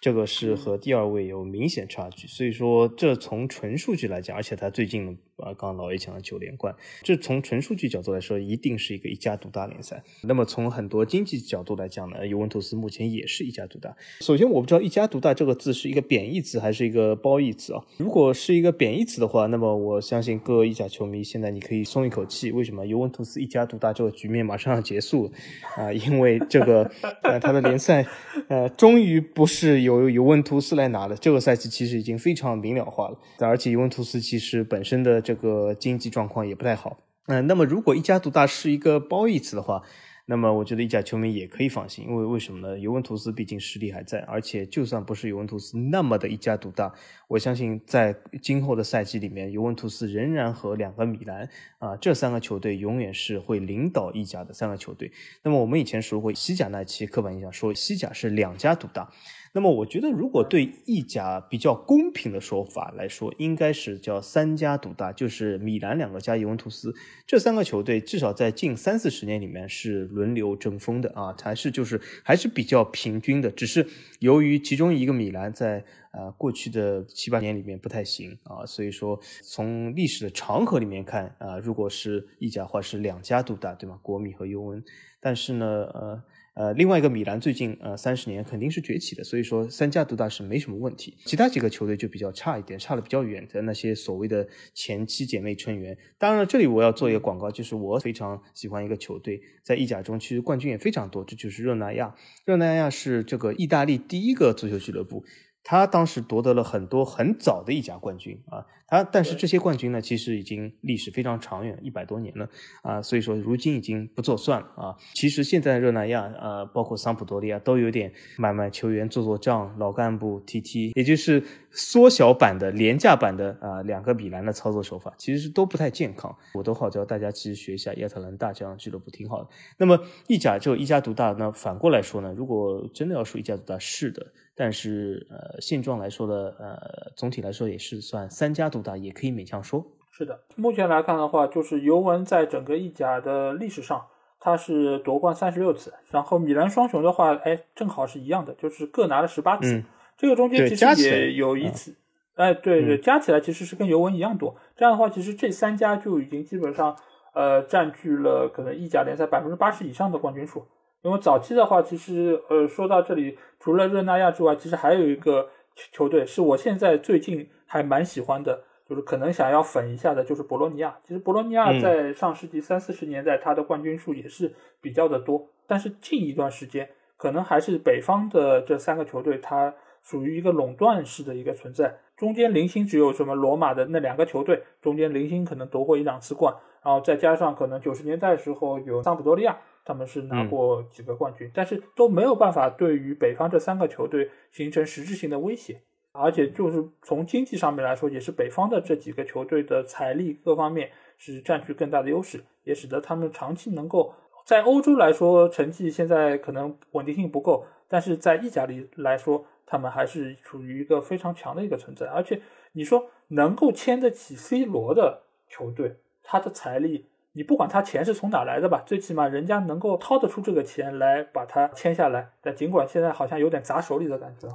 [0.00, 2.28] 这个是和第二位有明显差距。
[2.28, 5.18] 所以说，这从纯数据来讲，而且他最近。
[5.36, 10.02] 啊，刚刚老 A 讲了九连冠，这从纯数据角度来说，一定是一个一家独大联赛。
[10.22, 13.94] 那么从很多经济角度来讲呢，尤文图斯目前也是一家独大。
[14.22, 17.84] 首先，我不知道“一家独大”这个字是一个贬义词还是一个褒义词啊？
[17.98, 22.52] 如果是一个贬义词的话，那么我相信各位意甲球迷现在你可以松一口气。
[22.52, 25.32] 为什么尤文图斯一家独大这个局面马上要结束
[25.76, 25.90] 啊？
[25.90, 26.88] 因为这个
[27.22, 28.06] 呃， 他的联赛
[28.48, 31.16] 呃，终于不是由尤文图斯来拿了。
[31.16, 39.82] 这个赛季其实已经非常明了化了，而且尤文图斯其实本身的这个经济状况也不太好，嗯，那么如果一家独大是一个褒义词的话，
[40.28, 42.76] 那么我觉得意甲球迷也可以放心，因为为什么呢？
[42.76, 46.92] 尤文图斯毕竟实力还在，而且就算不是尤文图斯那么的一家独大，
[47.28, 48.12] 我相信在
[48.42, 55.12] 今后的赛季里面，尤文图斯仍然和两个米兰啊这三个球队永远是会领导意甲的三个球队。
[55.44, 59.08] 那么我们以前说过西甲那期刻板印象，说西甲是两家独大。
[59.56, 66.94] 那么我觉得，如果对意甲比较公平的说法来说，应该是叫三家独大，就是米兰两个加尤文图斯
[67.26, 73.50] 这三个球队，至少在近三四十年里面是轮流争锋的啊，还是就是还是比较平均的。
[73.50, 73.86] 只是
[74.18, 83.98] 由于其中一个米兰在呃过去的七八年里面不太行啊，所以说从历史的长河里面看啊，如果是意甲话是两家独大，对吗？
[84.02, 84.84] 国米和尤文，
[85.18, 86.22] 但是呢，呃。
[86.56, 91.14] 呃，另外一个米兰最近呃三十年肯定是崛起的，所以说三家独大是没什么问题。
[91.26, 95.94] 其他几个球队就比较差一点，差的比较远的那些所谓的前妻姐妹成员。
[96.16, 102.14] 当然了，这里我要做一个广告，就是我非常喜欢一个球队，在意甲中其实冠军也非常多，这就是热那亚。
[102.46, 105.22] 热那亚是这个意大利第一个足球俱乐部。
[105.68, 112.48] 他当时夺得了很多很早的意甲冠军啊，他但是这些冠军呢，其实已经历史非常长远，一百多年了
[112.82, 114.94] 啊，所以说如今已经不作算了啊。
[115.14, 126.32] 其实现在热那亚啊，包括桑普多利亚都有点买卖球员、做做账、老干部踢踢，也就是缩小版的、廉价版的啊，两个米兰的操作手法，其实是都不太健康。
[126.54, 129.50] 我都号召大家其实学一下亚特兰大这样的俱乐部，挺好的。
[129.78, 129.98] 那么
[130.28, 134.28] 意甲就一家独大，那反过来说呢，如果真的要说一家独大，是的。
[134.58, 139.84] 但是，呃，现状来说的，呃，总体来说也是算三家独大，也可以勉强说。
[140.10, 144.06] 是的，目前来看的话，就是尤文在整个意甲的历史上，
[144.40, 149.84] 它是夺冠三十六次，然后米兰双雄的话，哎，正好是一样的，就是各拿了十八次。
[150.16, 151.94] 这个中间其实也有一次，
[152.36, 154.56] 哎，对对，加起来其实是跟尤文一样多。
[154.74, 156.96] 这样的话，其实这三家就已经基本上，
[157.34, 160.66] 呃，占据了可能意甲联赛百分之八十以上的冠军数。
[161.02, 165.48] 因为早期的话，其实呃，说到这里，除了热那亚之外，其实还有一个
[165.92, 170.96] 球队是我现在最近还蛮喜欢的，就是可能想要粉一下的，就是博洛尼亚。
[171.04, 175.48] 其实博洛尼亚在上世纪三四十年代，它的冠军数也是比较的多。
[175.66, 186.54] 但是近一段时间，可能还是北方的这三个球队，它属于一个垄断式的一个存在，中间零星只有什么罗马的那两个球队，中间零星可能夺过一两次冠，
[186.84, 195.80] 然后再加上可能九十年代时候有桑普多利亚，他们是拿过几个冠军，但是都没有办法对于北方这三个球队形成实质性的威胁，
[196.12, 204.12] 而且就是从经济上面来说，也是北方的这几个球队的财力各方面是占据更大的优势，也使得他们长期能够
[204.44, 209.46] 在欧洲来说成绩现在可能稳定性不够，但是在意甲里来说。
[209.68, 212.40] 他们还是处于一个非常强的一个存在，而且
[212.74, 222.30] 你说能够签得起 C 罗的球队，他的财力，你不管他钱是从哪来的吧，最起码人家能够掏得出这个钱来把它签下来。
[222.40, 224.48] 但尽管现在好像有点砸手里的感觉，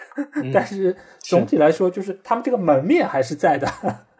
[0.52, 3.66] 但是总体来说，就是他们这个门面还是在的。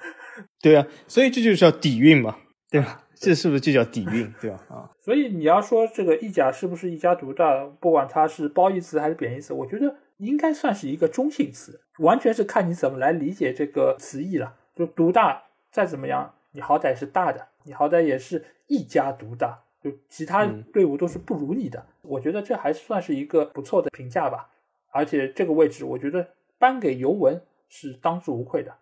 [0.62, 2.36] 对啊，所以这就叫底蕴嘛，
[2.70, 3.02] 对吧？
[3.16, 4.58] 这是不是就叫底蕴，对吧？
[4.68, 9.96] 啊，所以你要说这个意甲是不是一家独大，不管它是褒义词还是贬义词，我觉得。
[10.18, 14.54] 应该算是一个中性词，完全是看你怎么来理解这个词义了。
[14.72, 21.84] 就独大，再怎么样，你好歹是大的，你好歹也是一家独大，就其他队伍都是不如你的。
[22.02, 24.50] 我觉得这还算是一个不错的评价吧。
[24.90, 28.72] 而且这个位置，我觉得颁给尤文是当之无愧的。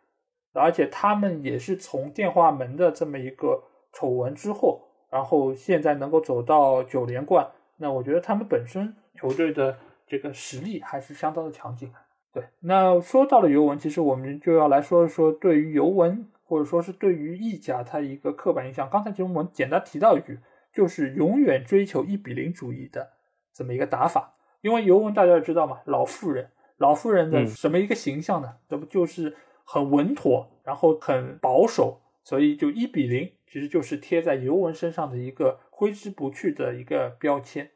[0.52, 9.76] 而且他们也是从电话门的这么一个丑闻之后，然后现在能够走到九连冠，那我觉得他们本身球队的。
[10.04, 11.90] 这个实力还是相当的强劲，
[12.34, 12.44] 对。
[12.60, 18.88] 那说到了尤文，其实我们就要来说一说对于尤文，或者说是对于意甲，它一个刻板印象。
[18.90, 20.38] 刚才其实我们简单提到一句，
[20.72, 23.12] 就是永远追求一比零主义的
[23.52, 24.34] 这么一个打法。
[24.60, 28.56] 因为尤文大家知道嘛，老妇人，老妇人的什么一个形象呢？
[28.68, 37.70] 这不就是很稳妥，然后很保守，所以就一比零，其实就是贴在尤文身上的一个挥之不去的一个标签。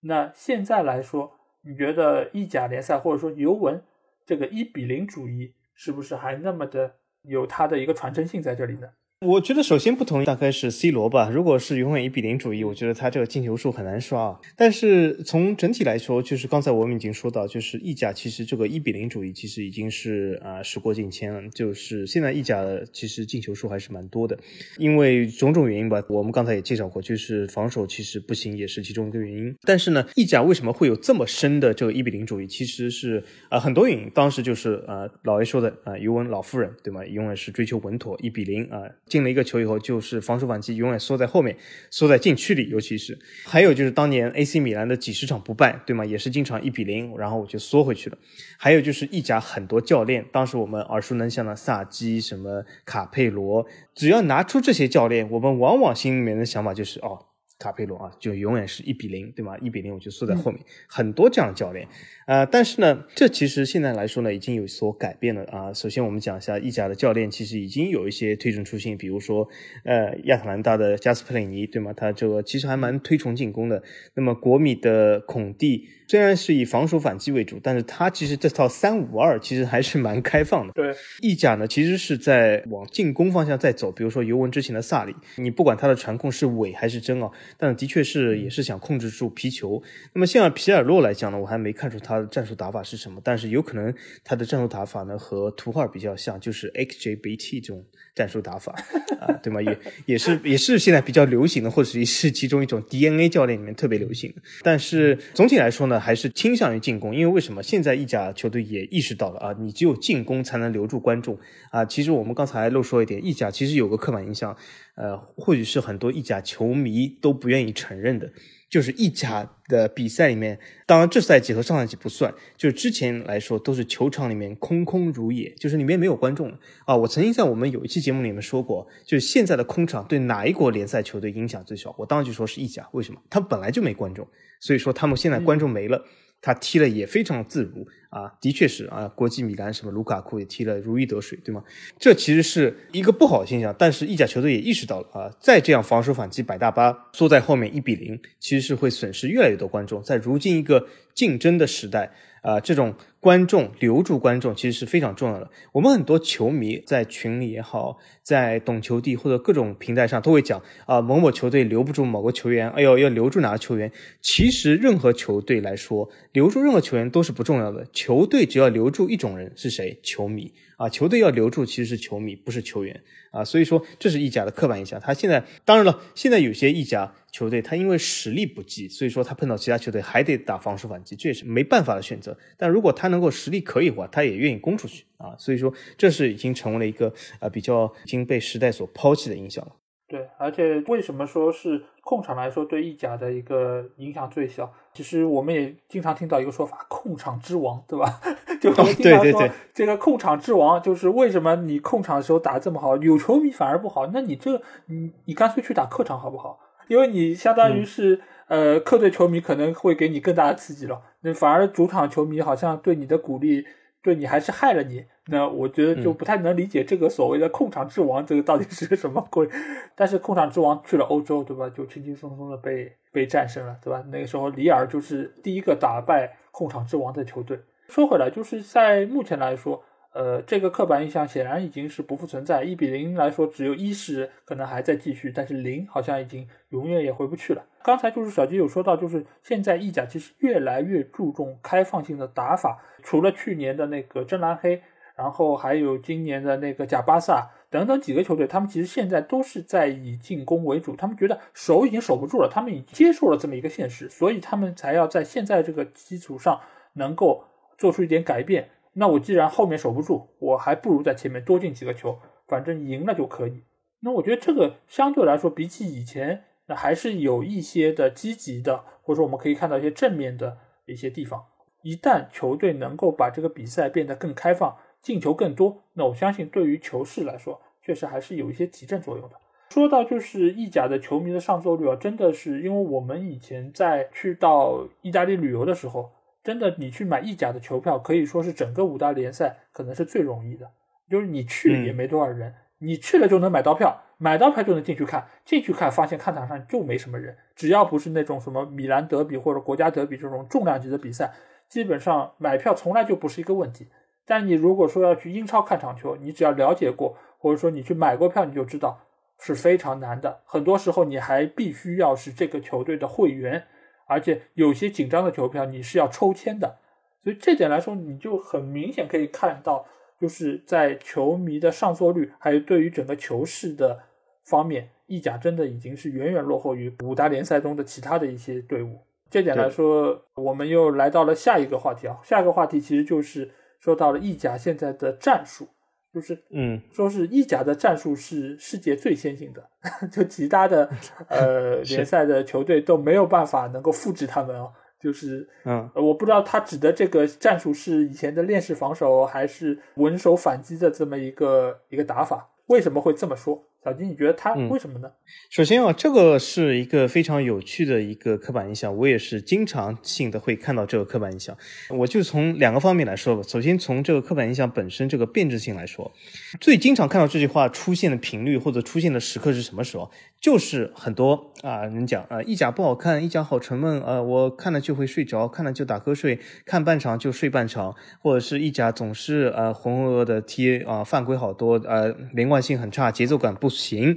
[0.00, 1.38] 那现在来说。
[1.64, 3.84] 你觉得意甲联赛或者说尤文
[4.26, 8.94] 这个一比零主义是不是还那么的有它的一个传承性在这里的？
[9.24, 11.30] 我觉得首先不同意大概是 C 罗吧。
[11.30, 14.36] 如果是永远一比零主义，我觉得他这个进球数很难刷。
[14.56, 21.40] 但是从整体来说，就是刚才我们已经说到，就是意甲其实这个一比零主义其实已经是啊时过境迁了。
[21.50, 24.36] 就是现在意甲的其实进球数还是蛮多的，
[24.76, 26.02] 因为种种原因吧。
[26.08, 29.54] 我们刚才也介绍过，就是防守其实不行，也是其中一个原因。
[29.62, 32.46] 但是呢，意甲为什么会有这么深的这个一比零主义？
[32.48, 34.10] 其实是啊很多原因。
[34.12, 37.06] 当时就是啊老 A 说的啊尤文老夫人对吗？
[37.06, 38.82] 永远是追求稳妥一比零啊。
[39.12, 41.54] 进了一个球以后，就是防守反击永远缩在后面，
[41.90, 42.70] 缩在禁区里。
[42.70, 46.02] 尤其是还有就是当年 AC 米兰的几十场不败，对吗？
[46.02, 48.16] 也是经常一比零，然后我就缩回去了。
[48.56, 57.26] 还有就是意甲很多教练，当时我们耳熟能详的萨基、什么卡佩罗，只要拿出这些教练，我们往往心里面的想法就是哦。
[57.62, 59.56] 卡佩罗啊，就永远是一比零，对吗？
[59.58, 61.86] 一比零我就缩在后面，很多这样的教练，
[62.26, 65.72] 呃，但是呢，这其实现在来说呢，已经有所改变了啊。
[65.72, 69.48] 首先我们讲一下意甲的教练，其实已经有一些推陈出新，比如说
[69.84, 71.92] 呃亚特兰大的加斯佩里尼，对吗？
[71.96, 73.80] 他这个其实还蛮推崇进攻的。
[74.14, 75.88] 那么国米的孔蒂。
[76.08, 80.72] 虽然是以防守反击为主，但是他其实这套三五二其实还是蛮开放的。
[80.74, 83.90] 对，意甲呢其实是在往进攻方向在走。
[83.90, 89.82] 比如说尤文之前的萨里，你不管他的传控是伪还是真啊，但的确是也是想控制住皮球。
[90.12, 97.84] 那么像皮尔洛来讲呢，我还没看出他的战术打法是什么，但是有可能他的战术打法呢和图赫尔比较像，就是 XJBT 这种。
[98.14, 98.74] 战术打法
[99.20, 99.62] 啊，对吗？
[99.62, 104.42] 也也是也是现在比较流行的，或者是其中一种 DNA 教练里面特别流行的。
[104.62, 107.62] 但是总体来说呢，还是倾向于进攻，因为为什么？
[107.62, 111.38] 现在意甲球队也意识到了啊，你只有进攻才能留住观众
[111.70, 111.86] 啊。
[111.86, 114.54] 其实我们刚才漏说一点，意甲其实有个刻板印象，
[114.94, 118.30] 呃，或许是很多意甲球迷都不愿意承认的。
[118.68, 126.50] 就是意甲的比赛里面，当然这赛季和上赛季不算，就是之前来说都是球场里面空空如也，就是里面没有观众
[126.86, 126.96] 啊。
[126.96, 131.94] 我曾经在我们有一期节目里面说过，就是现在的空场对哪一国联赛球队影响最小？
[131.98, 133.20] 我当时就说是意甲，为什么？
[133.28, 134.26] 他本来就没观众，
[134.58, 136.02] 所以说他们现在观众没了。
[136.42, 141.64] 他踢了也非常自如啊，的确是啊，国际米兰什么卢卡库也踢了如鱼得水，对吗？
[141.98, 152.12] 这其实是一个不好的现象，但是意甲球队也意识到了啊，再这样防守反击摆大巴，缩在后面一比零，其实是会损失越来越多观众，在如今一个竞争的时代。
[152.42, 155.48] 啊，这种观众留住观众其实是非常重要的。
[155.72, 163.90] 我们很多球迷在群里也好，在懂球帝或者各种平台上都会讲啊，某某球队留不住某个球员，哎呦，要留住哪个球员？
[164.20, 167.86] 其实任何球队来说，留住任何球员都是不重要的。
[167.92, 169.98] 球队只要留住一种人是谁？
[170.02, 173.44] 球迷啊，球队要留住其实是球迷，不是球员啊。
[173.44, 175.00] 所以说这是意甲的刻板印象。
[175.00, 182.36] 他现在当然了，现在有些意甲球队他因为实力不济，所以说他碰到其他球队还得打防守反击，这也是没办法的选择。
[182.56, 185.36] 但如果他能够实力可以的话，他也愿意攻出去啊。
[185.38, 189.76] 所以说这是已经成为了一个啊比较已经被时代所抛弃的印象了。
[190.12, 194.70] 对，而且为什么说是控场来说对意甲的一个影响最小？
[194.92, 198.20] 其实我们也经常听到一个说法“控场之王”，对吧？
[198.60, 204.06] 就我们经常说这个控场之王，就是为什么你控场的时候打这么好，有球迷反而不好？
[204.08, 206.60] 那你这你你干脆去打客场好不好？
[206.88, 213.64] 因为你相当于是呃客队球迷可能会给你更大的刺激了，那反而主场球迷好像对你的鼓励。
[214.04, 219.48] 对你还是害了你，那我觉得就不太能理解这个所谓的控场之王，这个到底是个什么鬼？
[219.94, 221.68] 但是控场之王去了欧洲，对吧？
[221.70, 224.04] 就轻轻松松的被被战胜了，对吧？
[224.10, 227.60] 那个时候里尔就是第一个打败控场之王的球队。
[227.88, 229.84] 说回来，就是在目前来说。
[230.14, 232.62] 呃，这个刻板印象显然已经是不复存在。
[232.62, 237.64] 一比零来说，只有一是可能还在继续，但是零好像已经永远也回不去了。
[237.82, 242.78] 刚才就是小吉有说到，就是现在意甲其实越来越注重开放性的打法。
[243.02, 244.82] 除了去年的那个真蓝黑，
[245.16, 250.96] 然后还有今年的那个贾巴萨等等几个球队，他们其实现在都是在以进攻为主。
[250.96, 256.60] 他们觉得守已经守不住了，他们已经接受了这么一个现实，所以他们才要在现在这个基础上
[256.94, 257.44] 能够
[257.76, 258.70] 做出一点改变。
[258.94, 263.62] 那我既然后面守不住，我还不如在前面多进几个球，反正赢了就可以。
[264.00, 271.44] 那我觉得这个相对来说，比起以前，那还是有一些的积极的，或者说我们可以看到一些正面的一些地方。
[271.82, 279.36] 一旦球队能够把这个比赛变得更开放，进球更多，那我相信对于球市来说，确实还是有一些提振作用的。
[279.70, 286.12] 说到就是意甲的球迷的上座率啊，真的是因为我们以前在去到意大利旅游的时候。
[286.44, 290.68] 真的，你去买意甲的球票，可以说是整个五大联赛可能是最容易的。
[291.08, 295.28] 就是你去也没多少人，你去了就能买到票，买到票就能进去看。
[295.44, 297.36] 进去看，发现看场上就没什么人。
[297.54, 301.32] 只要不是那种什么米兰德比或者国家德比这种重量级的比赛，
[301.68, 303.86] 基本上买票从来就不是一个问题。
[304.26, 308.98] 但你如果说要去英超看场球，你只要了解过，或者说你去买过票，你就知道
[309.38, 310.40] 是非常难的。
[310.44, 313.64] 很多时候你还必须要是这个球队的会员。
[314.04, 316.76] 而且有些紧张的球票你是要抽签的，
[317.24, 319.86] 所以这点来说，你就很明显可以看到，
[320.20, 323.98] 就是在球迷的上座率，还有对于整个球市的
[324.44, 329.00] 方面，意甲真的已经是远远落后于五大联赛中的其他的一些队伍。
[329.30, 333.50] 这点来说，我们又来到了下一个话题啊，下一个话题其实就是
[333.82, 335.68] 说到了意甲现在的战术。
[336.14, 339.66] 就是，嗯，说是意甲的战术是世界最先进的，
[340.12, 340.86] 就其他的
[341.26, 344.70] 呃 联赛的球队都没有办法能够复制他们哦。
[345.00, 352.50] 就是，嗯，我不知道他指的这个战术是以前的链式防守，还是稳守反击的这么一个一个打法？
[352.66, 353.64] 为什么会这么说？
[353.84, 355.10] 小金，你觉得他为什么呢？
[355.50, 361.56] 首先啊，这个是一个非常有趣的一个刻板印象，我也是经常性的会看到这个刻板印象。
[361.90, 363.42] 我就从两个方面来说吧。
[363.42, 366.12] 首先从这个刻板印象本身这个变质性来说，
[366.60, 370.08] 最经常看到这句话出现的频率或者出现的时刻是什么时候？
[370.40, 383.71] 就是很多啊人讲啊，意甲不好看，一甲好沉闷啊，我看了就会睡着，看了就打瞌睡，看半场就睡半场，或者是一甲总是呃浑浑噩噩的踢啊，犯规好多，呃连贯性很差，节奏感不。
[383.72, 384.16] 行，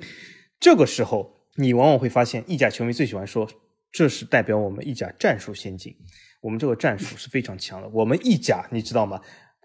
[0.60, 3.50] 这个时候你往往会发现，意甲球迷最喜欢说，
[3.91, 5.96] 这是代表我们意甲战术先进，
[6.41, 7.88] 我们这个战术是非常强的。
[7.89, 9.22] 我们意甲，你知道吗？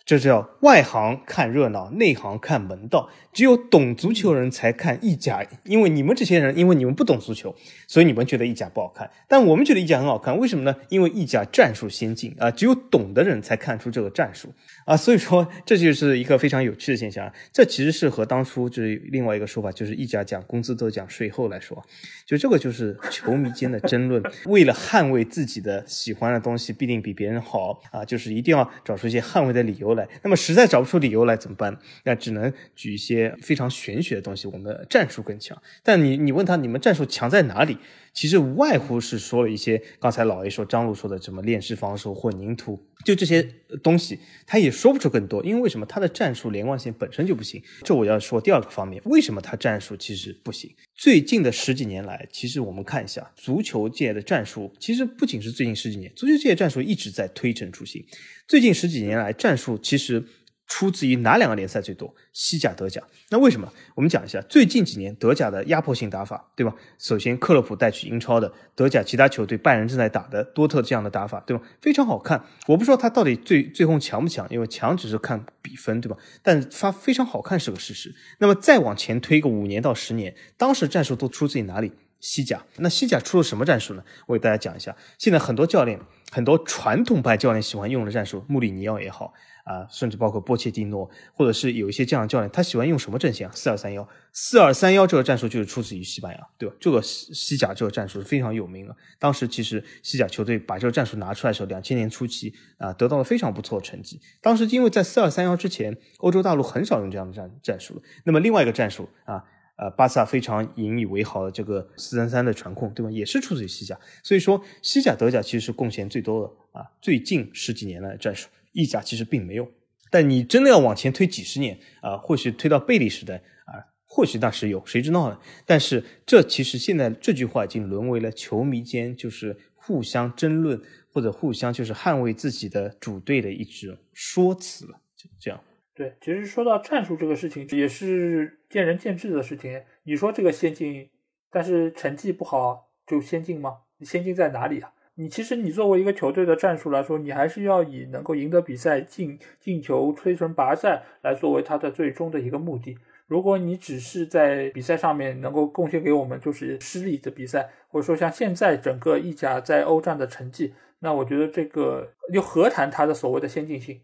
[0.06, 3.10] 这叫外行看热闹，内行看门道。
[3.32, 7.54] 只有懂足球人才看意甲，因为你们这些人，因为你们不懂足球，
[7.86, 9.08] 所以你们觉得意甲不好看。
[9.28, 10.74] 但我们觉得意甲很好看，为什么呢？
[10.88, 14.52] 因为意甲战术先进啊，只有懂的人才看出这个战术
[14.84, 14.96] 啊。
[14.96, 17.32] 所以说，这就是一个非常有趣的现象。
[17.52, 21.80] 这其实是和当初就是另外一个说法，就是意甲讲工资都讲税后来说，
[22.26, 30.08] 就这个就是球迷间的争论， 为了捍卫自己的喜欢的东西，必定比别人好啊，就是一定要找出一些捍卫的理由来。
[30.24, 31.78] 那么实在找不出理由来怎么办？
[32.02, 33.19] 那只能举一些。
[33.42, 35.60] 非常玄学的东西，我们的战术更强。
[35.82, 37.76] 但你你问他，你们战术强在哪里？
[38.12, 43.40] 其实无外乎是说了一些刚才老 A 说张璐说的什么链式防守、混凝土，就这些
[43.84, 45.44] 东西，他也说不出更多。
[45.44, 47.62] 因为为什么他的战术连贯性本身就不行？
[47.84, 50.74] 这我要说第二个方面，为什么他战术其实不行？
[50.96, 58.04] 最近的十几年来，其实我们看一下足球界的战术，其实不仅是最近十几年，足球界战术一直在推陈出新。
[58.48, 60.24] 最近十几年来，战术其实。
[60.70, 62.14] 出自于哪两个联赛最多？
[62.32, 63.02] 西甲、德甲。
[63.30, 63.70] 那为什么？
[63.96, 66.72] 我们讲一下最近几年德甲的压迫性打法，对吧？
[66.96, 71.62] 首先，克洛普带去英超的德甲其他球队，拜仁正在打的多特这样的打法，对吧？
[71.82, 72.46] 非常好看。
[72.68, 76.16] 我不说他到底最最后强不强，因为强只是看比分，对吧？
[76.40, 78.14] 但他非常好看是个事实。
[78.38, 81.92] 那么再往前推个五年到十年，当时战术都出自于哪里？
[82.20, 82.62] 西甲。
[82.76, 84.04] 那西甲出了什么战术呢？
[84.26, 84.94] 我给大家讲一下。
[85.18, 85.98] 现在很多教练，
[86.30, 89.34] 很多传统派教练喜欢用的战术，穆里尼奥也好。
[89.70, 93.52] 啊，甚至包括波切蒂诺，或者是有一些这样的教练，他喜欢用什么阵型啊？
[93.54, 96.74] 四二三幺，四二三幺这个战术就是出自于西班牙，对吧？
[96.80, 98.96] 这个西西甲这个战术是非常有名的。
[99.20, 104.20] 当时其实西甲球队把这个战术拿出来的时候，两千年初期啊，得到了非常不错的成绩。
[104.40, 108.02] 当时因为在四二三幺之前，欧洲大陆很少用这样的战战术了。
[108.24, 109.44] 那么另外一个战术啊，
[109.76, 113.10] 呃，巴萨非常引以为豪的这个四三三的传控，对吧？
[113.12, 113.96] 也是出自于西甲。
[114.24, 118.48] 所以说，西甲、德甲其实是贡献最多的啊，最近十几年来的战术。
[118.72, 119.70] 意甲其实并没有，
[120.10, 125.38] 但你真的要往前推几十年啊，或许推到贝利时代啊，或许那时有，谁知道呢？
[125.66, 130.80] 但是这其实现在这句话已经沦为了球迷间就是互相争论
[131.12, 135.60] 或者互相就是捍卫自己的主队的一种说辞了，就这样。
[135.94, 139.82] 对，其实说到战术这个事情，也是见仁见智的事情。
[140.04, 141.10] 你说这个先进，
[141.50, 143.78] 但是成绩不好就先进吗？
[144.02, 144.92] 先进在哪里啊？
[145.20, 152.96] 你其实你作为一个球队的战术来说，你还是要以能够赢得比赛、进进球、摧城拔寨来作为他的最终的一个目的。
[153.26, 164.00] 如果你只是在比赛上面能够贡献给我们就是失利的比赛，或者说像现在整个意甲在欧战的成绩，那我觉得这个又何谈他的所谓的先进性？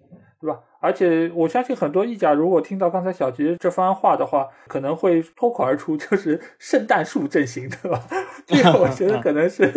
[0.47, 0.61] 对吧？
[0.78, 8.01] 而且我相信很多意甲如果听到刚才小杰这番话的话，可能会脱口而出就是圣诞树阵型，对吧？
[8.47, 9.68] 这个我觉得可能是，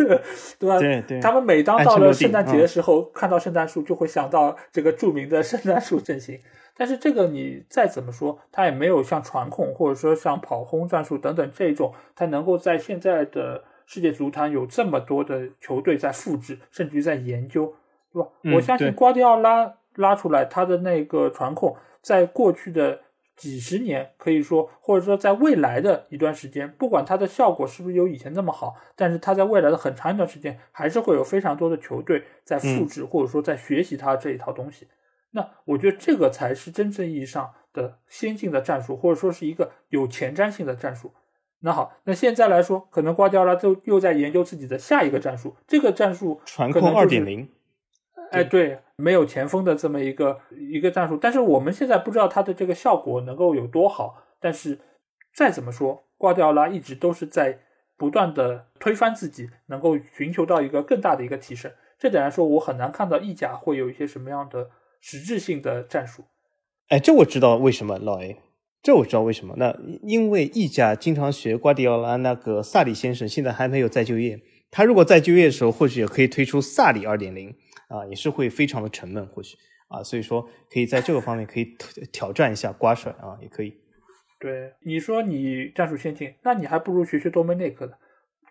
[0.60, 0.78] 对吧？
[0.78, 1.20] 对对。
[1.20, 6.38] 他们每当到了圣诞节的时候，看到圣诞树就会想到这个著名的圣诞树阵型。
[6.76, 17.74] 但是这个你再怎么说，它也没有像传控或者说像跑轰战术等等这种，它能够在现在的世界足坛有这么多的球队在复制，甚至于在研究，
[18.12, 18.28] 对吧？
[18.54, 19.74] 我相信瓜迪奥拉。
[20.00, 23.00] 拉出来，他的那个传控，在过去的
[23.36, 34.88] 几十年，可以说，或者说在未来的一段时间，不管它的效果是不是有以前那么好，但是它在未来的很长一段时间，还是会有非常多的球队在复制，或者说在学习它这一套东西。
[35.30, 41.12] 那我觉得这个才是真正意义上的先进的战术，或者说是一个有前瞻性的战术。
[41.60, 47.48] 那好，那现在来说，可能瓜迪奥拉就又在研究自己的下一个战术，这个战术传控二点零。
[48.30, 50.38] 哎，对，没有前锋的这么一个
[50.70, 54.24] 一个战术，但是我们现在不知道他的这个效果能够有多好。
[54.40, 54.78] 但是
[55.34, 57.58] 再怎么说，瓜迪奥拉一直都是在
[57.96, 61.70] 不断的推翻自己，能够寻求到一个更大的一个提升。
[61.98, 64.70] 这点来说，我很难看到意甲会有一些什么样的
[65.00, 66.24] 实质性的战术。
[66.88, 68.38] 哎，这我知道为什么，老 A，
[68.82, 69.54] 这我知道为什么。
[69.58, 74.40] 那因为意甲经常学瓜迪奥拉那个萨里先生，现在还没有再就业。
[74.70, 77.54] 他如果再就业的时候，或许也可以推出萨里二点零。
[77.90, 79.56] 啊，也是会非常的沉闷，或许
[79.88, 81.76] 啊，所以说可以在这个方面可以
[82.12, 83.74] 挑战一下瓜帅啊，也可以。
[84.38, 87.94] 对，你说你战术先进，那你还不如学学多梅内克呢。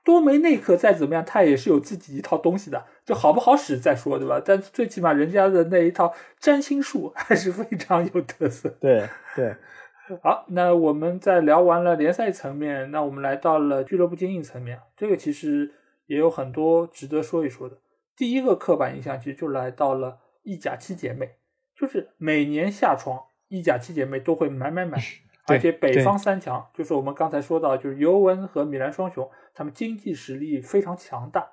[0.04, 4.42] 多梅内克再怎么样，他也是有自己一套东西的，就好不好使再说，对吧？
[4.44, 8.68] 但最起码人家的那一套占星术还是非常有特色。
[8.82, 9.08] 对
[9.38, 9.56] 对。
[10.22, 15.72] 好，那我们在聊完了联赛层面，那我们来到了俱乐部经营层面，这个其实
[16.10, 17.78] 也有很多值得说一说的。
[18.16, 21.36] 第一个刻板印象其实就来到了意甲七姐妹，
[21.76, 24.98] 就是每年下床，意甲七姐妹都会买买买，
[25.46, 31.48] 而且北方三强就是我们刚才说到，就是尤文和米兰双雄，他们经济实力非常强大，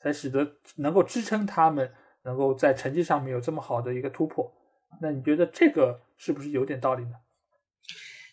[0.00, 1.92] 才使得能够支撑他们
[2.22, 4.50] 能够在成绩上面有这么好的一个突破。
[5.02, 7.12] 那你觉得这个是不是有点道理呢？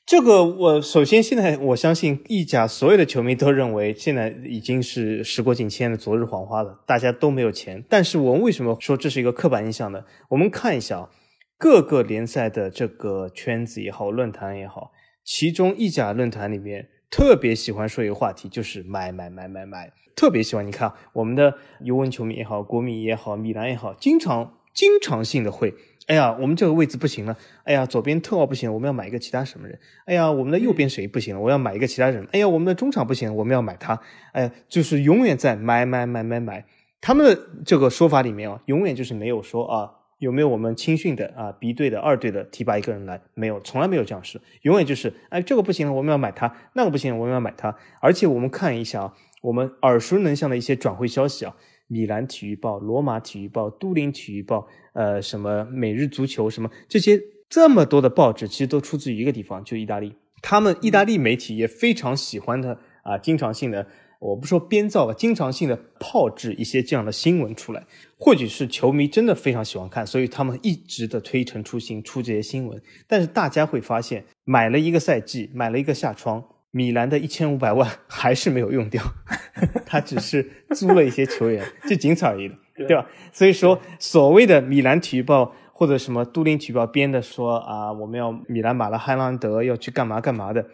[0.05, 7.83] 这个我首先现在我相信意甲所有的球迷都认为现在已经是时过境迁的昨日黄花了，大家都没有钱。
[7.89, 10.03] 但是我们为什么说这是一个刻板印象呢？
[10.29, 11.09] 我们看一下啊，
[11.57, 14.91] 各个联赛的这个圈子也好，论坛也好，
[15.23, 20.67] 其中意甲论坛里面特别喜欢说一个话题，就是买买买买买，特别喜欢。
[20.67, 25.73] 你看我们的尤文球迷也好，国米也好，米兰也好，经常经常性的会。
[26.07, 27.35] 哎呀，我们这个位置不行了。
[27.63, 29.79] 哎呀，左边特奥不行，我们要买一个其他什么人。
[30.05, 32.27] 哎呀，我们的右边谁不行了，我要买一个其他人。
[32.31, 33.99] 哎呀，我们的中场不行，我们要买他。
[34.33, 36.65] 哎，就是永远在买买买买买。
[37.01, 39.89] 他们的这个说法里面啊，永远就是没有说啊，
[40.19, 43.19] 有没有我们青训的啊 B 队的二队的提拔一个人来？
[43.33, 44.39] 没有，从来没有这样事。
[44.61, 47.75] 永远就是哎，这个不行了，我们要买他；那个不行，我们要买他。
[47.99, 51.55] 而且我们看一下啊，我们耳熟能详的一些转会消息啊。
[51.87, 60.13] 米兰体育报、罗马体育报、都灵体育报，呃，什么每日足球什么这些这么多的报纸其实都出自于一个地方，就意大利。
[60.41, 63.87] 他们意大利媒体也非常喜欢的啊，经常性的，
[64.19, 67.85] 我不说编造吧，经常性的炮制一些这样的新闻出来。
[68.17, 72.81] 或许是球迷真的非常喜欢看，所以他们一直的推陈出新，出这些新闻。
[73.07, 76.43] 但是大家会发现，买了一个赛季，买了一个下窗，
[76.75, 79.01] 米兰的一千五百万还是没有用掉，
[79.87, 83.07] 他只是租了一些球员，就仅此而已了，对吧？
[83.31, 90.67] 所以说，所谓的米兰体育报或者什么都灵体育报编的说啊，我们要米兰买了汉兰德要去干嘛干嘛的，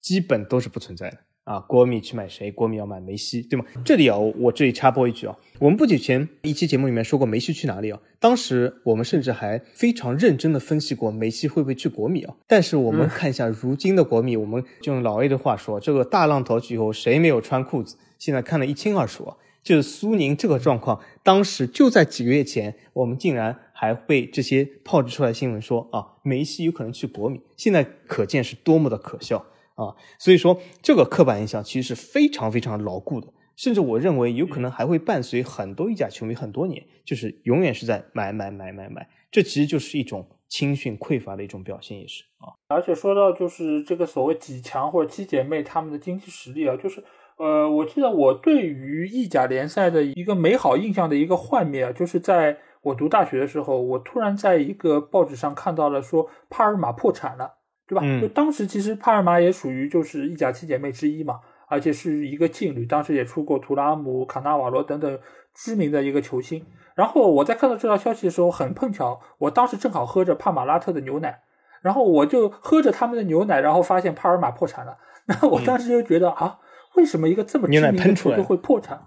[0.00, 1.16] 基本都是不存在的。
[1.50, 2.52] 啊，国米去买谁？
[2.52, 3.64] 国米要买梅西，对吗？
[3.84, 7.98] 这里啊，我这里插播一句啊，我们不久前一期节目里面说过梅西去哪里啊？
[8.20, 12.36] 当时我们甚至还非常认真的分析过梅西会不会去国米啊？
[12.46, 17.96] 但是我们看一下如今的国米，我们就用老 A 的话说，这个大浪淘去以后，谁没有穿裤子？
[18.16, 19.36] 现在看得一清二楚啊！
[19.64, 29.44] 就是苏宁这个状况，当时就在几个月前，我们竟然还被这些炮制出来新闻说啊，梅西有可能去国米，现在可见是多么的可笑。
[29.74, 42.52] 啊，所以说这个刻板印象其实是非常非常牢固的，甚至我认为有可能还会伴随很多意甲球迷很多年，就是永远是在买买买买买，这其实就是一种青训匮乏的一种表现，也是啊。
[42.68, 47.02] 而且说到就是这个所谓几强或者七姐妹她们的经济实力啊，就是
[47.38, 57.59] 呃，我记得我对于意甲联赛的一个美好印象的一个幻灭啊，就是在我读大学的时候，我突然在一个报纸上看到了说帕尔马破产了。
[57.90, 58.20] 对吧？
[58.20, 65.18] 就当时其实帕尔马也属于就是意甲七姐妹之一嘛，而且是一个劲旅，当时也出过图拉姆、卡纳瓦罗等等
[65.52, 66.64] 知名的一个球星。
[66.94, 71.40] 然后我在看到这条消息的时候，很碰巧，我当时正好喝着帕马拉特的牛奶，
[71.82, 74.96] 然后我就喝着他们的牛奶，然后发现帕尔马破产了。
[75.26, 76.58] 那我当时就觉得啊，
[76.94, 79.02] 为什么一个这么知名的球队会破产？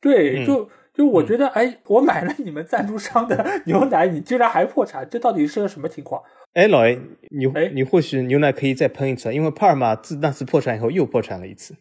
[0.00, 6.22] 对，就就我觉得，哎，我买了你们赞助商的牛奶，你居然还破产，这到底是个什么情况？
[6.54, 6.98] 哎，老 A，
[7.30, 11.74] 你你或许牛奶可以再喷一次，因为帕尔马自那次破产以后又破产了一次，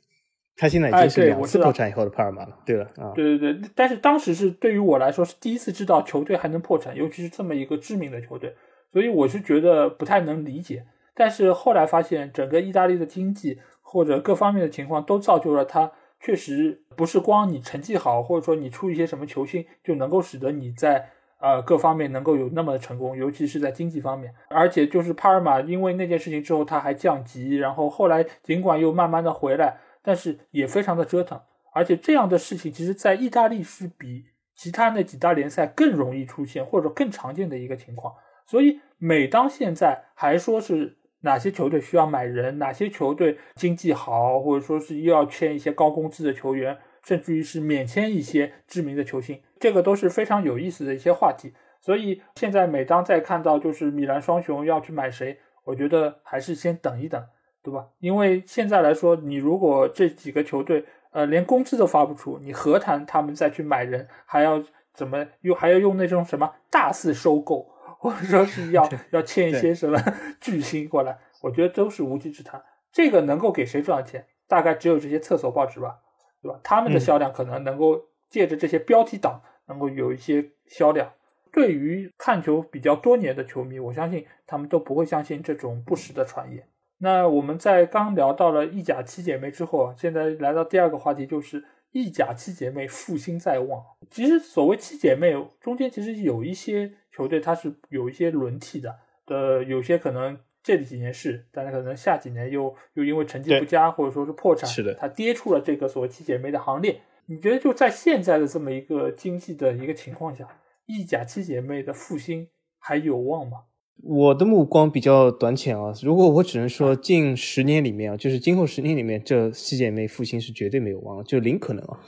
[0.58, 2.58] 他现在已经是两次破产以后的帕尔马了。
[2.66, 8.54] 对了啊，对对对，但是当时是对于我来说是第一次知道球队还能破产，尤其是这么一个知名的球队，
[8.92, 10.86] 所以我是觉得不太能理解。
[11.16, 15.90] 但是后来发现，整个意大利的经济或者各方面的情况都造就了他，
[16.20, 21.10] 确实不是光你成绩好，或者说你出一些什么球星就能够使得你在。
[21.38, 31.40] 呃，各方面能够有那么的成功，尤其是在经济方面，而且就是帕尔马因为那件事情之后，他还降级，然后后来尽管又慢慢的回来，但是也非常的折腾，
[31.74, 38.16] 而且这样的事情，其实在意大利是比其他那几大联赛更容易出现，或者更常见的一个情况。
[38.48, 46.78] 所以每当现在还说是哪些球队需要买人，哪些球队经济好，或者说是又要签一些高工资的球员。
[47.06, 51.54] 甚至于是免签一些知名的球星，这个都是非常有意思的一些话题。
[51.80, 57.24] 所以现在每当再看到就是米兰双雄要去买谁，我觉得还是先等一等，
[57.62, 57.86] 对吧？
[58.00, 67.70] 因为现在来说，你如果这几个球队呃连工资都发不出，你何谈他们再去买人，还要怎么又还要用那种什么大肆收购，
[68.00, 70.00] 或者说是要要签一些什么
[70.42, 71.18] 巨星过来？
[71.42, 72.64] 我觉得都是无稽之谈。
[72.92, 74.26] 这个能够给谁赚钱？
[74.48, 76.00] 大概只有这些厕所报纸吧。
[76.42, 76.60] 对吧？
[76.64, 81.12] 他们的销量可能能够借着这些标题党能够有一些销量。
[81.52, 86.68] 对于看球比较多年的球迷，我相信他们都不会相信这种不实的传言。
[87.00, 91.64] 那我们在刚聊到了意甲七姐妹之后啊，现在来到第二个话题，就是
[91.96, 93.82] 意甲七姐妹复兴在望。
[94.12, 95.32] 其实所谓七姐妹
[95.62, 100.38] 中间，其实有一些球队它是有一些轮替的，呃有些可能。
[100.68, 107.02] 这几年是，但是可能下几年又又因为成绩不佳或者说是破产，是的，它跌出了这个所谓七姐妹的行列。
[107.28, 110.48] 你觉得就在现在的这么一个经济的一个情况下，
[110.88, 113.66] 意甲七姐妹的复兴还有望吗？
[114.04, 122.00] 我的目光比较短浅啊，如果我只能说近十年里面啊，就是今后十年里面，这七姐妹复兴是绝对没有望，就零可能啊。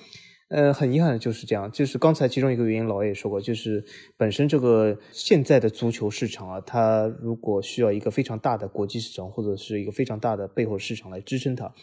[0.49, 3.83] 呃，很遗憾的就是这样，就是刚才其中一个原因，老爷也说过，就是
[4.15, 11.73] 本身这个现在的足球市场啊，它如果需要一个非常大的国际市场，或者是一个非常大的背后市场来支撑它，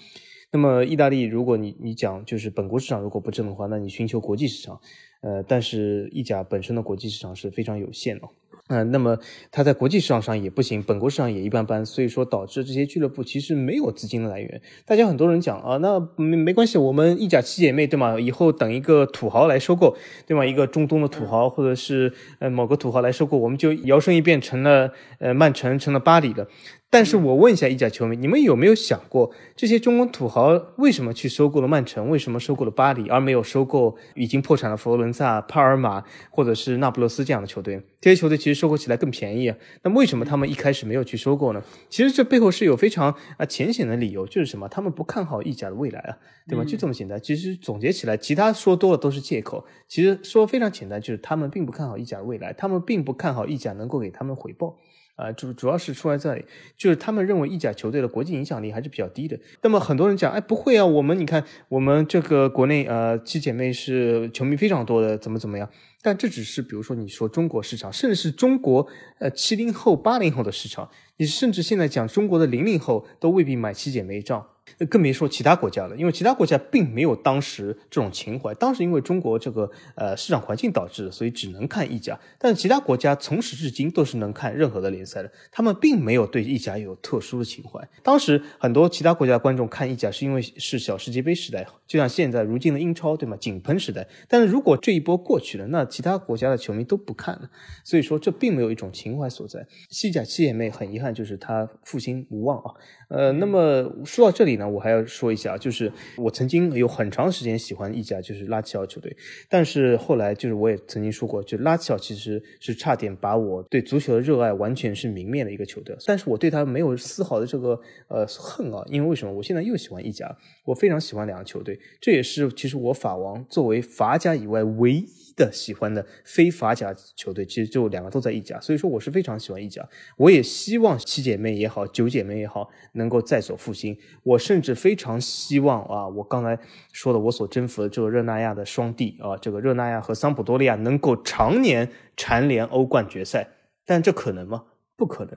[0.51, 4.81] 那么意大利，如果你你讲就是本国市场如果不振的话，那你寻求国际市场，
[5.21, 8.23] 呃，但是意甲本身的国际市场是非常有限的。
[8.69, 9.19] 嗯，那么
[9.53, 14.63] 它在国际市场上也不行，本国市场也一般般，所以说导致这些俱乐部其实没有资金的来源。
[14.87, 18.19] 大家很多人讲啊，那没没关系，我们意甲七姐妹对吗？
[18.19, 19.95] 以后等一个土豪来收购，
[20.27, 20.47] 对吗？
[20.47, 26.49] 一个中东的土豪或者是呃某个土豪来收购，我们就摇身一变成了呃曼城，成了巴黎的。
[26.95, 37.83] 但是我问一下意甲球迷，你们有没有想过，这些中国土豪为什么去收购了曼城，为什么收购了巴黎，而没有收购已经破产的佛罗伦萨、帕尔马或者是那不勒斯这样的球队？
[38.01, 39.57] 这些球队其实收购起来更便宜啊。
[39.83, 41.61] 那么为什么他们一开始没有去收购呢？
[41.91, 44.69] 其实这背后是有非常啊浅显的理由，就是什么？
[44.69, 46.17] 他们不看好意甲的未来啊，
[46.49, 46.63] 对吧？
[46.65, 47.21] 就这么简单。
[47.21, 49.67] 其实总结起来，其他说多了都是借口。
[49.89, 54.77] 其实说非常简单，就是他们并不看好意甲的未来，他们并不看好意甲能够给他们回报。
[55.17, 56.45] 啊，主主要是出在这里，
[56.77, 59.39] 就是他们认为意甲球队的国际影响力还是比较低的。
[59.63, 65.69] 那么很多人讲，哎，不会啊，我们你看，我们这个国内呃七姐妹是球迷非常多的，怎么怎么样？
[66.03, 68.87] 但这只是比如说你说中国市场，甚至是中国
[69.19, 74.47] 呃七零后、八零后的市场，你甚至现在讲中国的零零后都未必买七姐妹账。
[74.89, 78.53] 更别说其他国家了，因为其他国家并没有当时这种情怀。
[78.55, 82.19] 当时因为中国这个呃市场环境导致，所以只能看意甲。
[82.39, 87.81] 但是其他国家从始至今都是能看任何的联赛的，他们并没有对意甲有特殊的情怀。
[88.03, 93.37] 当时很多其他国家观众看意甲是因为是小世界杯时代，就像现在如今的英超，对吗？
[93.37, 94.07] 井喷时代。
[94.29, 97.51] 但是如果这一波过去了，那其他国家的球迷都不看了。
[97.85, 99.67] 所以说这并没有一种情怀所在。
[99.91, 102.75] 西甲七姐妹很遗憾，就是它复兴无望啊。
[103.09, 109.15] 呃，那么说到这里呢，我还要说一下，就是我曾经有很长时间喜欢意甲，就是拉齐奥球队，
[109.49, 117.79] 但是后来就是我也曾经说过，就拉齐奥其实是差点把我对足球的热爱完全是泯灭的一个球队，但是我对他没有丝毫的这个
[118.09, 119.33] 呃恨啊，因为为什么？
[119.35, 132.71] 我现在又喜欢意甲，我非常喜欢两个球队，这也是其实我法王作为法甲以外唯一的喜欢的非法甲球队，其实就两个都在意甲，所以说我是非常喜欢意甲，我也希望七姐妹也好，九姐妹也好。
[132.97, 136.07] 能够再走复兴，我甚至非常希望啊！
[136.07, 136.57] 我刚才
[136.93, 143.49] 说的，我所征服的这个热那亚的双帝啊，这个热那亚和桑普多利亚能够常年蝉联欧冠决赛，
[143.85, 144.65] 但这可能吗？
[144.97, 145.37] 不可能，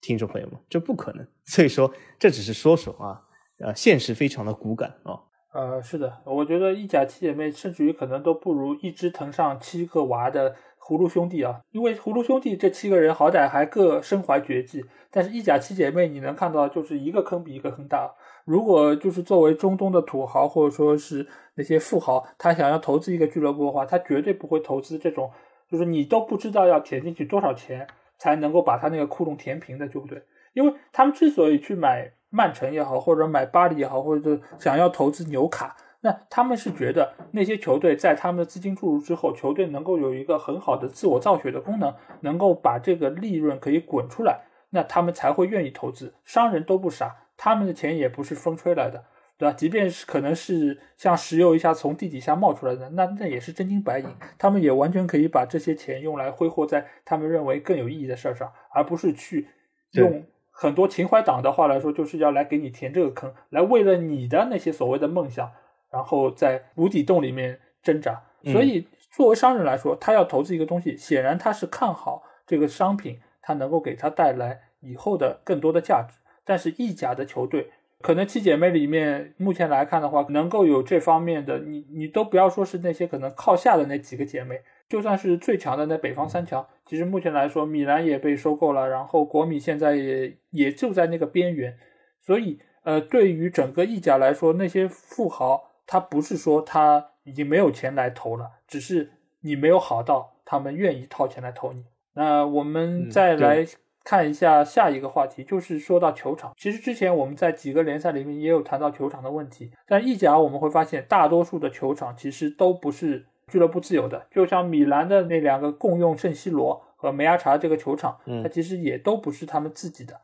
[0.00, 1.26] 听众朋友们，这不可能。
[1.44, 3.22] 所以说，这只是说说啊，
[3.58, 5.18] 呃，现实非常的骨感啊。
[5.54, 10.54] 呃，是的，我觉得意甲七姐妹甚至于可能都不如一只藤上七个娃的。
[10.86, 18.12] 葫芦兄弟啊，因为葫芦兄弟这七个人好歹还各身怀绝技，但是意甲七姐妹你能看到就是一个坑比一个坑大。
[18.44, 25.30] 如果就是作为中东的土豪或者说是那些富豪，他想要投资一个俱乐部的话，他绝对不会投资这种，
[25.70, 27.86] 就是你都不知道要填进去多少钱
[28.18, 30.22] 才能够把他那个窟窿填平的，对不对？
[30.52, 35.76] 因为他们之所以去买曼城也好，或者买巴黎也好，或者想要投资纽卡。
[36.00, 46.12] 那他们是觉得那些球队在他们的资金注入之后，球队能够有一个很好的自我造血的功能，能够把这个利润可以滚出来，那他们才会愿意投资。
[46.24, 49.04] 商人都不傻，他们的钱也不是风吹来的，
[49.38, 49.54] 对吧？
[49.56, 54.06] 即便是可能是像石油一下从地底下冒出来的，那那也是真金白银，
[54.36, 59.48] 他们也完全可以把这些钱用来挥霍在他们认为更有意义的事儿上，而不是去
[59.92, 60.22] 用
[60.56, 65.50] 很多情怀党的话来说，就是要来给你填这个坑，来为了你的那些所谓的梦想。
[65.90, 76.18] 然后在无底洞里面挣扎，所以作为商人来说，他要投资一个东西，显然他是看好这个商品，它能够给他带来以后的更多的价值。
[76.44, 84.62] 但是意甲的球队，可能七姐妹里面目前来看的话，能够有这方面的，你你都不要说是那些可能靠下的那几个姐妹，
[84.94, 91.76] 就算是最强的那北方三强，其实目前来说，米兰也被收购了，然后国米现在也也就在那个边缘，
[92.20, 95.70] 所以呃，对于整个意甲来说，那些富豪。
[95.86, 99.10] 他不是说他已经没有钱来投了，只是
[99.42, 101.84] 你没有好到他们愿意掏钱来投你。
[102.14, 103.66] 那我们再来
[104.02, 106.54] 看一下下一个话题，就是说到球场。
[106.56, 114.26] 其实之前我们在几个联赛里面也有谈到球场的问题，但意甲我们会发现，大多数的球场其实都不是俱乐部自有的。
[114.30, 120.20] 就像米兰的那两个共用圣西罗和梅阿查这个球场，它其实也都不是他们自己的。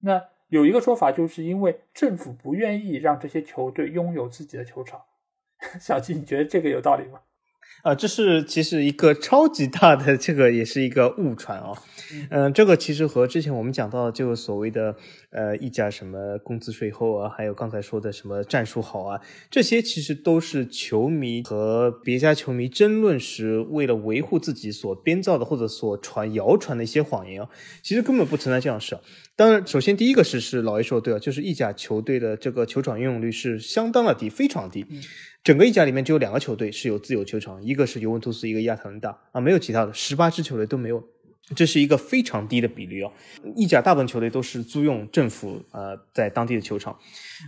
[0.00, 5.02] 那有一个说法，就是因为政府不愿意让这些球队拥有自己的球场。
[5.80, 7.20] 小七，你觉得这个有道理吗？
[7.82, 11.72] 啊，这是其实一个超级大的，这个也是一个误传啊。
[12.30, 14.96] 嗯，这个其实和之前我们讲到的这个所谓的
[15.30, 27.48] 呃一家什么工资税后啊，还有刚才说的什么战术好啊，这些其实都是球迷和别家球迷争论时为了维护自己所编造的或者所传谣传的一些谎言啊。
[27.82, 28.96] 其实根本不存在这样事。
[29.36, 34.86] 当然，首先第一个是是老 A 说的对啊，就是意甲球队的这个球场运用率是相当的低，非常低。
[35.42, 41.04] 整个意甲里面只有两个球队是有自由球场，一个是尤文图斯，一个亚特兰大啊，没有其他的，十八支球队都没有。
[41.54, 43.12] 这是一个非常低的比例哦。
[43.54, 46.98] 意甲大部分球队都是租用政府呃在当地的球场，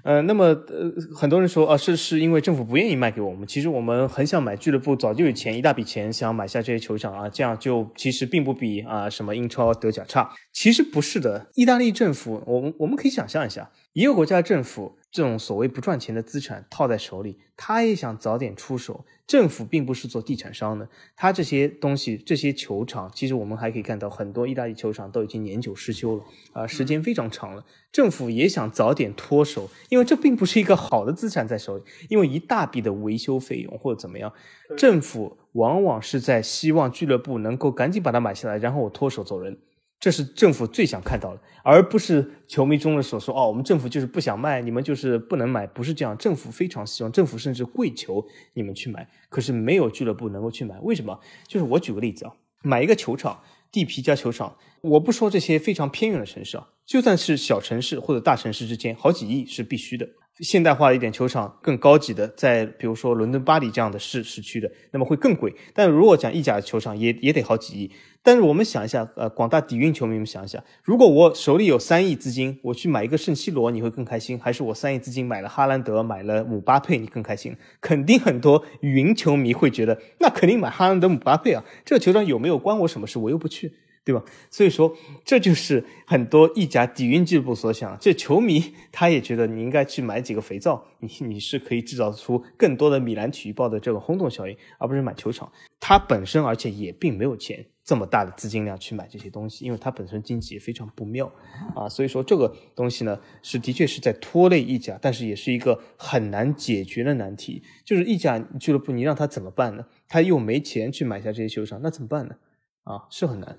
[0.05, 10.31] 呃，那么呃很多人说啊是是因为政府不愿意卖给我们，其实我们很想买俱乐部，早就有钱一大笔钱想买下这些球场啊，这样就其实并不比啊什么英超、德甲差。
[10.53, 19.07] 其实不是的，意大利政府，我们我们可以想象一下，一个国家政府这种所谓不赚钱的资产套在手里，他也想早点出手。
[19.27, 20.87] 政府并不是做地产商的，
[21.17, 27.65] 他这些东西、这些球场，其实我们还可以看到很多意大利球场都已经年久失修了啊，时间非常长了。
[27.91, 34.31] 政府也想早点脱手，因为这并不是一个好的资产在手里，因为一大笔的维修费用或者怎么样，
[34.77, 39.57] 政府往往是在希望俱乐部能够赶紧把它买下来，然后我脱手走人。
[39.99, 46.17] 这是政府最想看到的，而不是球迷中的所说哦，我们政府就是不想卖，你们就是不能买，不是这样。
[46.19, 48.25] 政府非常希望，政府甚至跪求
[48.55, 51.19] 你们去买，可是没有俱乐部能够去买，为什么？
[51.49, 52.33] 就是我举个例子啊，
[52.63, 53.43] 买一个球场，
[53.73, 60.07] 地皮加球场，我不说这些非常偏远的城市啊，就算是小城市或者大城市之间，好几亿是必须的。
[60.41, 65.55] 现代化一点球场，更高级的，在比如说伦敦、巴黎这样的市市区的，那么会更贵。
[65.73, 67.91] 但如果讲意甲球场，也也得好几亿。
[68.23, 77.57] 但是我们想一下，呃，广大底蕴球迷们想一下，如果我手里有三亿资金，我去买一个圣西罗，你会更开心，还是我三亿资金买了哈兰德、买了姆巴佩，你更开心？
[77.81, 83.19] 肯定很多云球迷会觉得，那肯定买哈兰德、姆巴佩啊，这个球场有没有关我什么事？
[83.19, 83.73] 我又不去。
[84.07, 84.25] 对吧？
[84.53, 87.99] 所以说，这就是很多意甲底蕴俱乐部所想。
[88.01, 95.51] 这球迷他也觉得你应该去买几个肥皂，你 你是可以制造出更多的米兰体育报的这个轰动效应，而不是买球场。
[95.81, 101.29] 他本身而且也并没有钱这么大的资金量去买这些东西，因为他本身经济也非常不妙
[101.75, 101.89] 啊。
[101.89, 107.61] 所以说这个东西呢，是的确是在拖累意甲，但是也是一个很难解决的难题。
[107.85, 109.85] 就是意甲俱乐部，你让他怎么办呢？
[110.07, 112.37] 他又没钱去买下这些球场，那怎么办呢？
[112.85, 113.59] 啊，是很难。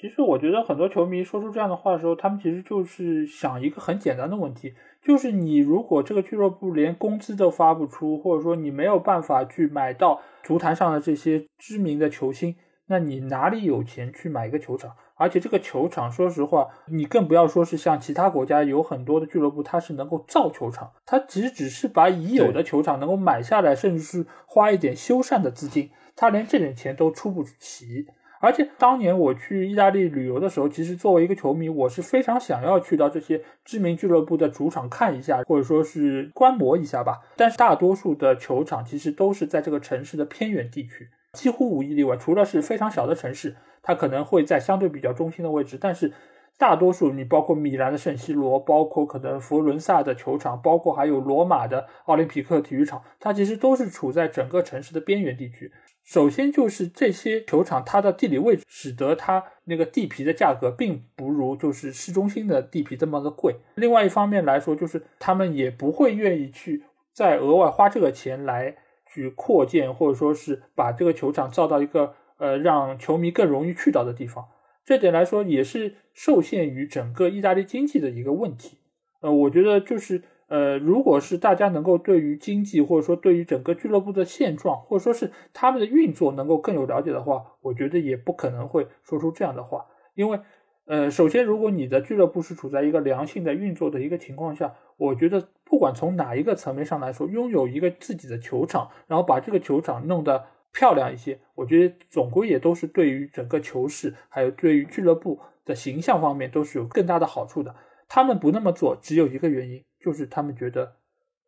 [0.00, 12.54] 对，其实我觉得很多球迷说出这样的话的时候，他们其实就是想一个很简单的问题，就是你如果这个俱乐部连工资都发不出，或者说你没有办法去买到足坛上的这些知名的球星，
[12.86, 14.92] 那你哪里有钱去买一个球场？
[15.16, 28.06] 而且这个球场，说实话，你更不要说是像其他国家有很多的俱乐部，它是能够造球场，它其实只是把已有的球场能够买下来，甚至是花一点修缮的资金，它连这点钱都出不起。
[28.40, 37.20] 而且当年我去意大利旅游的时候，其实作为一个球迷，我是非常想要去到这些知名俱乐部的主场看一下，或者说是观摩一下吧。
[37.36, 45.76] 但是大多数的球场其实都是在这个城市的偏远地区，几乎无一例外，除了是非常小的城市，它可能会在相对比较中心的位置。
[45.80, 46.12] 但是
[46.56, 55.72] 大多数，你包括米兰的圣西罗，包括可能佛罗伦萨的球场，包括还有罗马的奥林匹克体育场，它其实都是处在整个城市的边缘地区。
[56.08, 63.56] 首先就是这些球场，它的地理位置使得它那个地皮的价格并不如就是市中心的地皮这么的贵。
[63.74, 66.82] 另外一方面来说，就是他们也不会愿意去
[67.12, 68.74] 再额外花这个钱来
[69.06, 74.46] 去扩建，或者说是把这个球场造到一个呃让球迷更容易去到的地方。
[74.86, 78.78] 这点来说也是受限于整个意大利经济的一个问题。
[79.20, 80.22] 呃，我觉得就是。
[80.48, 89.86] 呃，如果是大家能够对于经济或者说对于整个俱乐部的现状，或者说是他们的运作能够更有了解的话，我觉得也不可能会说出这样的话。
[90.14, 90.40] 因为，
[90.86, 107.76] 呃，首先，如果你的俱乐部是处在一个良性的运作的一个情况下，我觉得不管从哪一个层面上来说，拥有一个自己的球场，然后把这个球场弄得漂亮一些，我觉得总归也都是对于整个球市还有对于俱乐部的形象方面都是有更大的好处的。
[108.08, 109.84] 他们不那么做，只有一个原因。
[110.08, 110.94] 就是他们觉得，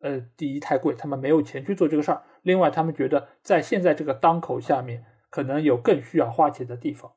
[0.01, 2.21] 呃，第一太贵，他们没有钱去做这个事儿。
[2.43, 7.13] 另外，他们觉得在现在这个当口下面，可能有更需要花钱的地方。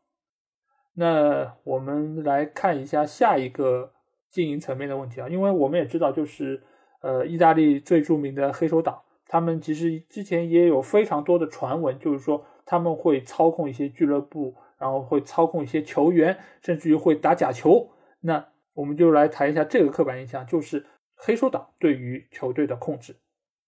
[0.95, 3.93] 那我们来看一下下一个
[4.31, 6.63] 经营层面的问题啊，因为我们也知道，就是
[7.03, 17.91] 呃，意大利最著名的黑手党，他们其实之前也有非常多的传闻，就是说他们会操控一些俱乐部，然后会操控一些球员，甚至于会打假球。
[18.21, 20.87] 那我们就来谈一下这个刻板印象，就是。
[21.15, 23.17] 黑手党对于球队的控制，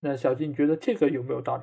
[0.01, 1.63] 那小金，你觉得这个有没有道理？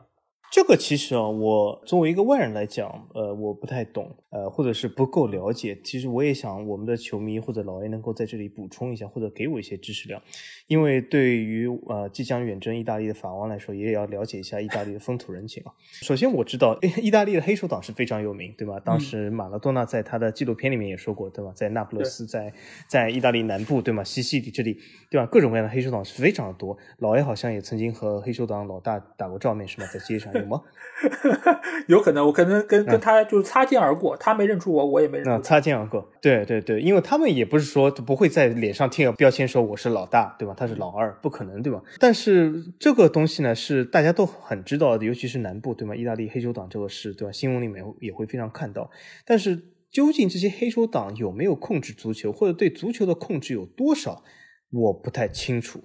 [0.54, 5.76] 这个其实啊，我作为一个外人来讲，呃，我不太懂，呃，或者是不够了解。
[5.84, 10.22] 其实我也想我们的球迷或者老 A 能够在这里补充一下，或者给我一些知识量。
[10.68, 15.74] 因为对于呃即将远征意大利的法王来说，也要了解一下意大利的风土人情啊。
[16.04, 18.80] 首先我知道， 意大利的黑手党是非常有名，对吧？
[18.80, 21.52] 当时马拉多纳在他的纪录片里面也说过，对吧？
[21.56, 22.54] 在那不勒斯，在
[22.88, 24.04] 在意大利南部，对吗？
[24.04, 24.78] 西西里这里，
[25.10, 25.26] 对吧？
[25.26, 26.78] 各种各样的黑手党是非常的多。
[27.00, 29.88] 老 A 好像也曾经和黑手党老大打过照面，是吗？
[29.92, 30.32] 在街上。
[30.44, 30.62] 有吗？
[31.88, 35.42] 有可能，我可能跟跟他就是擦肩而过，他没认出我，我也没认出。
[35.42, 40.54] 擦肩而过，对对对，因为他们也不是说不会在脸上贴个标签说我是老大，对吧？
[40.56, 41.82] 他是老二，不可能，对吧？
[42.00, 45.94] 但是这个东西呢，是大家都很知道的，尤其是南部，对吗？
[45.96, 47.32] 意大利黑手党这个事，对吧？
[47.32, 48.90] 新闻里面也会非常看到。
[49.26, 54.24] 但是究竟这些黑手党有没有控制足球，或者对足球的控制有多少，
[54.72, 55.84] 我不太清楚。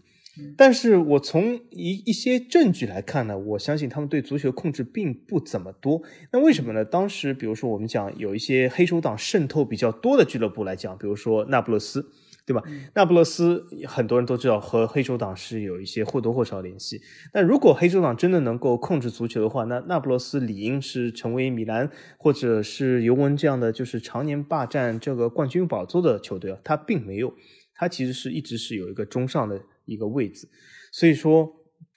[0.56, 6.02] 但是我从一一些证据来看呢，我相信他们对足球控制并不怎么多。
[6.32, 6.84] 那为什么呢？
[6.84, 12.10] 当时比如说我们讲有一些黑手党渗透比较多的俱乐部来讲，比如说那不勒斯，
[12.46, 12.62] 对吧？
[12.94, 17.00] 那不勒斯很多人都知道和黑手党是有一些或多或少联系。
[17.34, 27.34] 那如果黑手党真的能够控制足球的话，那那不勒斯理应是成为米兰或者是尤文这样的就是常年霸占这个冠军宝座的球队啊，他并没有，
[27.74, 29.62] 他其实是一直是有一个中上的。
[29.88, 30.48] 一个位置，
[30.92, 31.50] 所以说，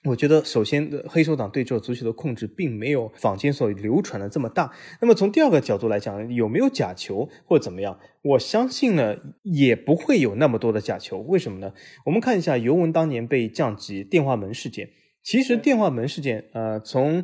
[0.04, 4.72] 我觉得首先黑手党对这个足球的控制并没有坊间所流传的这么大。
[5.00, 7.98] 那么从第二个角度来讲，有没有假球或怎么样？
[8.22, 11.18] 我相信呢，也不会有那么多的假球。
[11.18, 11.72] 为什么呢？
[12.06, 14.90] 我们看一下尤文当年被降级电话门事件。
[15.22, 17.22] 其实电话门事件，呃，从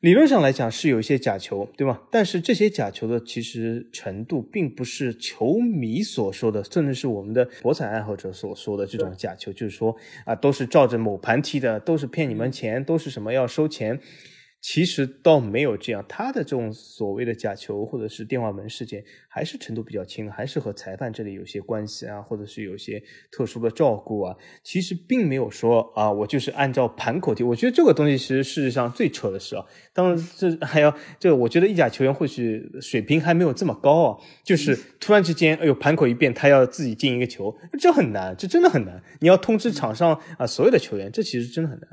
[0.00, 2.02] 理论上来讲是有一些假球，对吧？
[2.10, 13.98] 但是这些假球的其实程度并不是球迷所说的，甚至是我们的博彩爱好者所说的这种假球，就是说啊，都是照着某盘踢的，都是骗你们钱，都是什么要收钱。
[14.60, 23.00] 其实倒没有这样，他的这种所谓的假球或者是电话门事件，还是程度比较轻，还是和裁判这里有些关系啊，或者是有些
[23.30, 24.36] 特殊的照顾啊。
[24.64, 27.44] 其实并没有说啊，我就是按照盘口踢。
[27.44, 39.00] 我觉得这个东西其实事实上最扯的是啊，当然这还要这，我觉得意甲球员或许水平还没有这么高啊，就是突然之间，哎呦盘口一变，他要自己进一个球，这很难，这真的很难。
[39.20, 41.88] 你要通知场上啊所有的球员，这其实真的很难。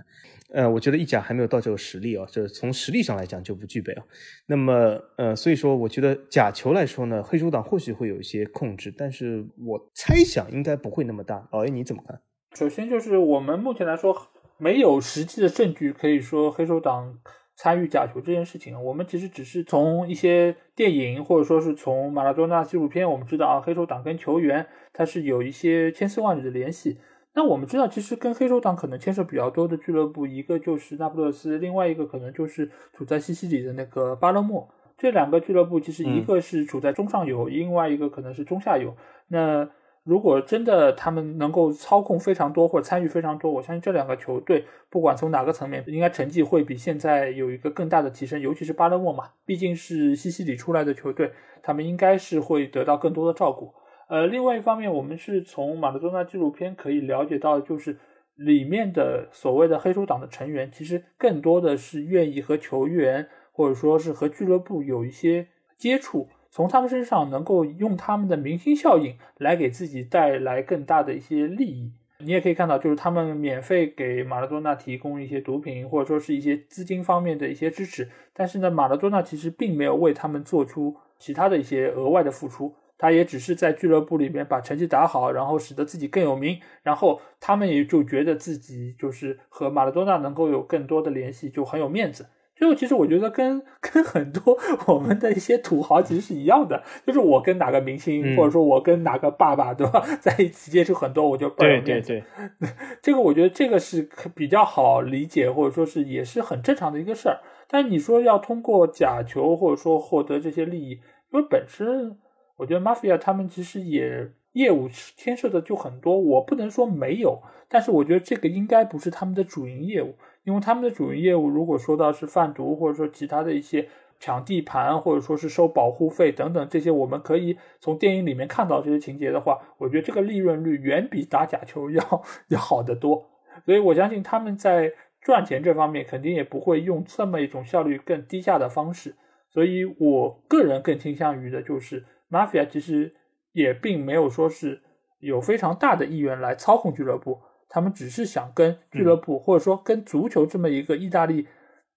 [0.54, 4.04] 呃，我觉得意甲还没有到这个实力啊，这从实力上来讲就不具备啊。
[4.46, 11.48] 那么，呃，所以说，我觉得假球来说呢，黑手党或许会有一些控制，但是我猜想应该不会那么大。
[11.52, 12.22] 老 A 你怎么看？
[12.56, 14.16] 首先就是我们目前来说
[14.58, 17.20] 没有实际的证据可以说黑手党
[17.58, 18.82] 参与假球这件事情。
[18.82, 27.00] 我们其实只是从一些电影或者说是从马拉多纳纪录片，我们知道啊，黑手党跟球员他是有一些千丝万缕的联系。
[27.36, 34.68] 那我们知道，其实跟黑手党可能牵涉比较多的俱乐部，一个就是那不勒斯，另外一个可能就是处在西西里的那个巴勒莫。
[34.98, 38.96] 这两个俱乐部其实一个是处在中上游，另外一个可能是中下游。
[39.28, 39.70] 那
[40.06, 48.40] 如果真的他们能够操控非常多或者参与非常多，我相信这两个球队不管从哪个层面，应该成绩会比现在有一个更大的提升。
[48.40, 51.30] 尤其是巴勒莫嘛，毕竟是西西里出来的球队，
[51.62, 53.74] 他们应该是会得到更多的照顾。
[54.08, 57.98] 呃，另外一方面，我们是从马拉多纳纪录片可以了解到，就是
[58.36, 71.92] 里面的所谓的黑手党的成员，其实更多的是愿意和球员或者说是和俱乐部有一些接触，从他们身上能够用他们的明星效应来给自己带来更大的一些利益。
[72.20, 82.74] 你也可以看到，就是他们免费给马拉多纳提供一些毒品，或者说是一些资金方面的一些支持，但是呢，马拉多纳其实并没有为他们做出其他的一些额外的付出。
[82.98, 92.28] 他也只是在俱乐部里面把成绩打好，然后使得自己更有名，然后他们也就觉得自己就是和马拉多纳能够有更多的联系，就很有面子。
[92.58, 102.24] 最后，其实我觉得跟 跟很多我们的一些土豪其实是一样的，就是我跟哪个明星，或者说我跟哪个爸爸，对吧， 在一起接触很多，我就倍有面子。
[103.04, 107.42] 这个我觉得这个是比较好理解，或者说是也是很正常的一个事儿。
[107.68, 110.92] 但你说要通过假球或者说获得这些利益，
[111.34, 112.18] 因为本身。
[112.58, 133.30] 我觉得 mafia 他们其实也业务牵涉的就很多，我不能说没有，但是我觉得这个应该不是他们的主营业务，因为他们的主营业务如果说到是贩毒，或者说其他的一些抢地盘，或者说是收保护费等等这些，我们可以从电影里面看到这些情节的话，我觉得这个利润率远比打假球要要好得多，
[133.66, 139.16] 所以我相信他们在赚钱这方面肯定也不会用这么一种效率更低下的方式，
[139.50, 142.06] 所以我个人更倾向于的就是。
[142.30, 143.16] Mafia 其实
[143.52, 144.82] 也并没有说是
[145.20, 151.48] 有非常大的意愿来操控俱乐部，他们只是想跟俱乐部或者说跟足球这么一个意大利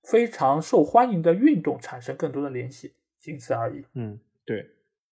[0.05, 3.85] 非常受欢迎的运动产生更多的联系，仅此而已。
[3.95, 4.65] 嗯，对，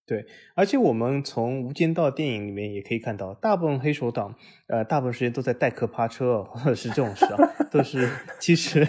[0.07, 4.35] 对，而且我们从《无间道》电影里面也可以看到，大部分黑手党，
[4.69, 7.37] 呃，大部分时间都在代客趴车，或者是这种事啊，
[7.71, 8.09] 都是
[8.39, 8.87] 其实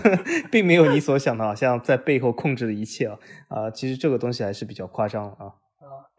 [0.50, 3.18] 并没有你所想的，好像在背后控制了一切啊，
[3.48, 5.54] 啊，其实这个东西还是比较夸张啊。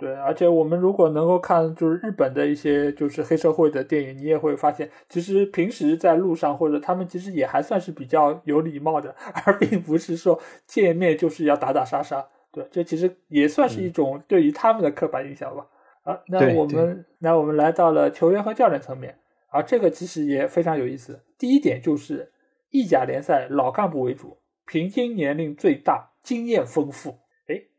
[0.02, 12.28] 对，而且我们如果能够看就是日本的一些就是黑社会的电影，你也会发现，其实平时在路上或者他们其实也还算是比较有礼貌的， 而并不是说见面就是要打打杀杀。
[12.52, 15.68] 对，这其实也算是一种对于他们的刻板印象吧。
[16.02, 19.16] 啊，那我们那我们来到了球员和教练层面，
[19.50, 21.22] 啊这个其实也非常有意思。
[21.38, 22.32] 第一点就是
[22.72, 24.36] 意甲联赛老干部为主，
[24.66, 27.20] 平均年龄最大，经验丰富。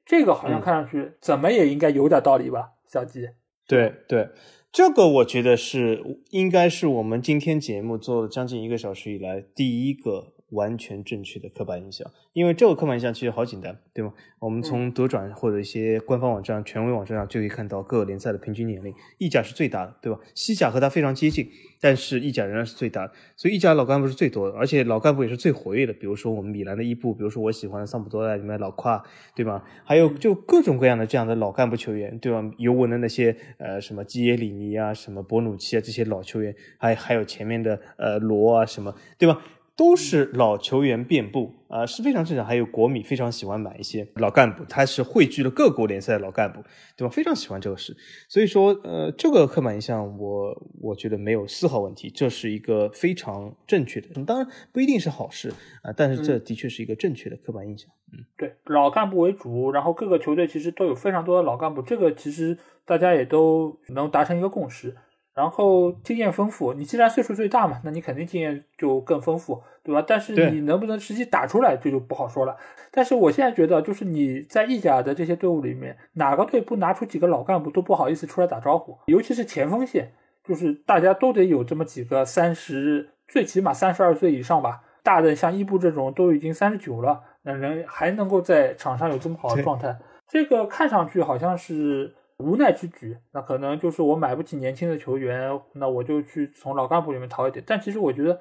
[0.04, 3.28] 这个好像看上去怎么也应该有点道理吧，小吉。
[3.66, 4.28] 对对，
[4.72, 12.10] 这个我觉得是应该是我们今天节目做了将近一个小时以来第一个完全正确的刻板印象。
[12.32, 14.14] 因为这个刻板印象其实好简单，对吗？
[14.38, 18.94] 我们从德转或者一些官方网站、权威网站上就可以看到各个联赛的平均年龄。
[19.18, 20.18] 意甲是最大的，对吧？
[20.34, 21.48] 西甲和它非常接近，
[21.80, 23.12] 但是意甲仍然是最大的。
[23.36, 25.92] 所以意甲老干部是最多的，而且老干部也是最活跃的。
[25.92, 29.02] 比如说我们米兰的伊布，比如说我喜欢的桑普多拉里面老夸，
[29.34, 29.62] 对吧？
[29.84, 32.42] 还有就各种各样的这样的老干部球员，对吧？
[32.58, 39.40] 尤文的那些呃什么基耶里尼啊、什么博努奇啊这些老球员，还还有前面的呃罗啊什么，对吧？
[39.82, 42.46] 都是老球员遍布啊，是非常正常。
[42.46, 46.62] 还有国米非常喜欢买一些老干部，他是汇聚了各国联赛的老干部，
[46.96, 47.12] 对吧？
[47.12, 47.96] 非常喜欢这个事，
[48.28, 54.06] 所以说，呃，这个刻板印象，我我觉得没有丝毫问题，这是一个非常正确的。
[54.24, 55.52] 当然不一定是好事
[55.82, 57.90] 啊，但是这的确是一个正确的刻板印象。
[58.12, 64.94] 嗯，对，老干部为主，然后各个球队其实都有非常多的老干部，这个其实大家也都能达成一个共识。
[65.34, 70.04] 然后经验丰富，你既然岁数最大嘛，那你肯定经验就更丰富，对吧？
[70.06, 72.54] 但是你能不能实际打出来，这就不好说了。
[72.90, 78.98] 但是我现在觉得，就是你在意甲的这些队伍里面，哪个队不拿出几个老干部，都不好意思出来打招呼。
[79.06, 80.12] 尤其是前锋线，
[80.44, 84.82] 就是大家都得有这么几个三十，最起码三十二岁以上吧。
[85.02, 89.96] 大的像伊布这种都已经三十九了，那人还能够在场上有这么好的状态，
[90.28, 92.14] 这个看上去好像是。
[92.42, 97.64] 无奈之举，那可能就是我买不起年轻的球员，那我就去从老干部里面淘一点。
[97.66, 98.40] 但其实我觉得，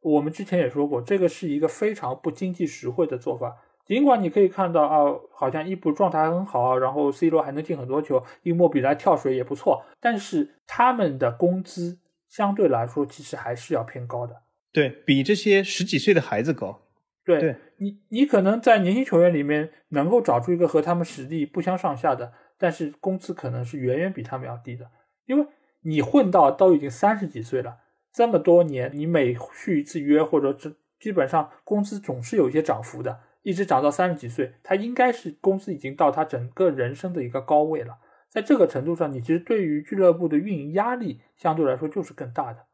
[0.00, 3.56] 我们之前也说过，这个是一个非常不经济实惠的做法。
[3.86, 14.42] 尽管你可以看到啊，好像伊布状态很好，然后 C 罗还能进很多球，伊莫比莱跳水也不错，但是他们的工资相对来说其实还是要偏高的，
[14.74, 16.82] 对比这些十几岁的孩子高。
[17.24, 22.32] 对你，你可能在年轻球员里面能够找出一个和他们实力不相上下的。
[22.58, 24.90] 但是工资可能是远远比他们要低的，
[25.26, 25.46] 因为
[25.82, 27.78] 你混到都已经三十几岁了，
[28.12, 37.98] 这么多年，你每续一次约或者这基本上工资总是有一些涨幅的，一直涨到三十几岁，他应该是工资已经到他整个人生的一个高位了。
[38.28, 42.66] 在这个程度上，你其实对于俱乐部的运营压力相对来说就是更大的。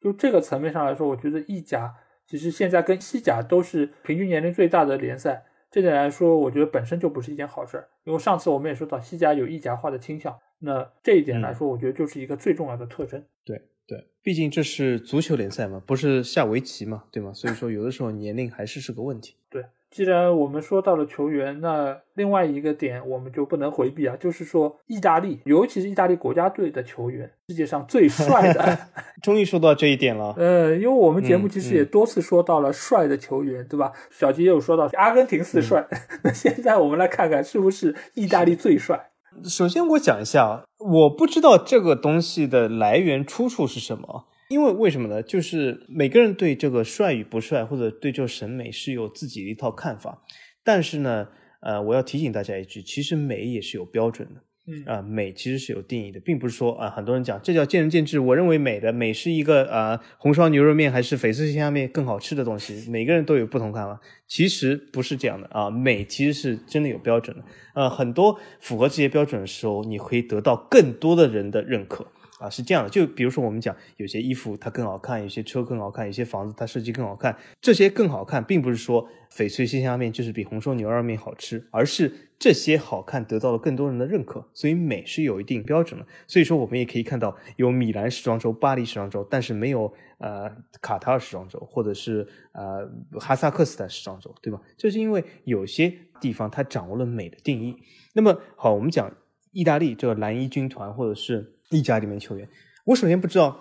[0.00, 1.94] 就这个层面上来说，我觉得意甲
[2.26, 5.46] 其实现在跟西甲都是平均年龄最大的联赛。
[5.70, 13.24] 这点来说，我觉得本身就不是一件好事儿，因为上次我们也说到西甲有意甲化的倾向，那这一点来说，我觉得就是一个最重要的特征。
[13.44, 17.32] 对对，毕竟这是足球联赛嘛，不是下围棋嘛，对吗？
[17.32, 19.36] 所以说有的时候年龄还是是个问题。
[19.48, 19.64] 对。
[19.90, 28.78] 既然我们说到了球员，那另外一个点我们就不能回避啊，就是说意大利，尤其是意大利国家队的球员，世界上最帅的，
[29.20, 30.32] 终于说到这一点了。
[30.36, 33.92] 呃，因为我们节目其实也多次说到了帅的球员，对吧？
[34.10, 35.84] 小吉也有说到阿根廷四帅，
[36.22, 39.10] 那现在我们来看看是不是意大利最帅。
[39.44, 44.26] 首先我讲一下，我不知道这个东西的来源出处是什么。
[44.50, 45.22] 因为为什么呢？
[45.22, 50.22] 就是每个人对这个帅与不帅，或者对这个审美是有自己的一套看法。
[50.64, 51.28] 但是呢，
[51.60, 54.42] 呃，我要提醒大家一句，其实美也是有标准的。
[54.66, 58.18] 嗯啊，美其实是有定义的，并不是说啊，很多人讲这叫见仁见智。
[58.18, 64.00] 我认为美的美是一个啊，红烧牛肉面还是翡翠鲜虾面更好吃的东西，每个人都有不同看法。
[64.26, 67.44] 其实不是这样的啊，美其实是真的有标准的。
[67.74, 72.06] 呃，很多符合这些标准的时候，你可以得到更多的人的认可。
[72.40, 77.36] 啊，是这样的，就比如说我们讲，有些衣服它更好看，有些车更好看，有些房子它设计更好看。
[77.60, 84.48] 这些更好看，并不是说翡翠鲜虾面就是比红烧牛肉面好吃，而是这些好看得到了更多人的认可。
[84.54, 86.06] 所以美是有一定标准的。
[86.26, 94.58] 所以说我们也可以看到，有米兰时装周、巴黎时装周，但是没有呃卡塔尔时装周，或者是呃哈萨克斯坦时装周，对吧？
[94.78, 97.76] 这是因为有些地方它掌握了美的定义。
[98.14, 99.14] 那么好，我们讲
[99.52, 101.56] 意大利这个蓝衣军团，或者是。
[101.70, 102.48] 意甲里面球员，
[102.84, 103.56] 我首先不知道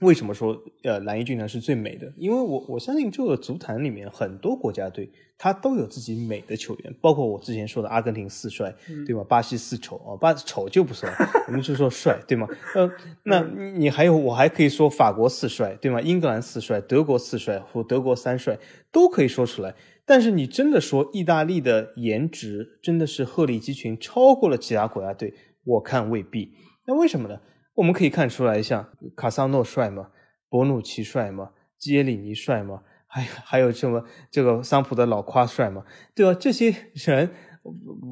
[0.00, 8.74] 为什么说呃蓝衣军团是最美的，因为我我相信这个足坛里面很多国家队他都有自己美的球员，包括我之前说的阿根廷四帅，
[9.06, 9.22] 对吗？
[9.28, 11.12] 巴西四丑哦，巴丑就不算，
[11.46, 12.48] 我们就说帅，对吗？
[12.74, 12.90] 呃，
[13.24, 16.00] 那你还有我还可以说法国四帅，对吗？
[16.00, 18.58] 英格兰四帅、德国四帅或德国三帅
[18.90, 19.74] 都可以说出来，
[20.04, 25.34] 但是你真的说意大利的颜值真的是鹤立鸡群，超过了其他国家队。
[25.64, 26.52] 我看未必。
[26.86, 27.40] 那为什么呢？
[27.74, 30.10] 我们可以看出来，像卡萨诺帅吗？
[30.48, 31.50] 博努奇帅吗？
[31.78, 32.82] 基耶里尼帅吗？
[33.06, 35.84] 还还有什么这个桑普的老夸帅吗？
[36.14, 36.38] 对吧？
[36.38, 37.30] 这些人。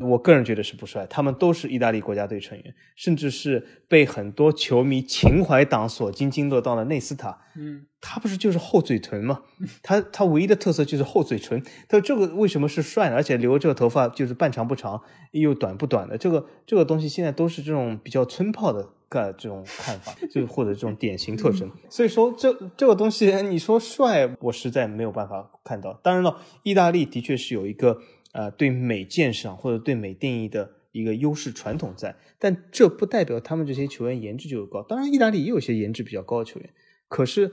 [0.01, 7.37] 我个人觉得是不帅，他们都是意大利国家队成员，甚至是被很多球迷情怀党所津津乐道的内斯塔。
[7.57, 9.43] 嗯，他不是就是厚嘴唇吗？
[9.83, 11.61] 他他唯一的特色就是厚嘴唇。
[11.89, 13.17] 他这个为什么是帅呢？
[13.17, 21.69] 而且留这个头发就是半长不长又短不短的，这个这个东西现在都是这种比较村炮的个这种看法，就或者这种典型特征。
[21.89, 25.93] 所以说这这个东西你说帅，我实在没有办法看到。
[26.05, 27.99] 当然了，意大利的确是有一个。
[28.33, 34.83] 呃，对美鉴赏或者对美定义的一个优势传统在，但这不代表他们这些球员颜值就高。
[34.83, 36.71] 当然，意大利也有些颜值比较高的球员，
[37.09, 37.53] 可是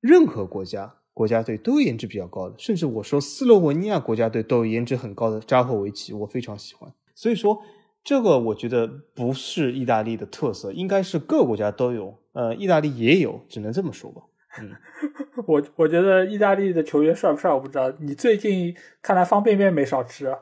[0.00, 6.92] 任何国家国家队都有颜值比较高的，甚至我说斯洛文尼亚国家队都有颜值很高的扎霍维奇，我非常喜欢。
[7.14, 7.62] 所以说，
[8.02, 12.18] 这个我觉得不是意大利的特色，应该是各国家都有。
[12.32, 14.22] 呃，意大利也有，只能这么说吧。
[14.58, 14.72] 嗯，
[15.46, 17.90] 我我觉得意大利的球员帅不帅我不知道。
[18.00, 20.34] 你最近看来方便面没少吃，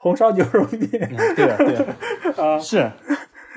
[0.00, 0.88] 红烧牛肉面。
[1.36, 2.90] 对啊，对啊， 是。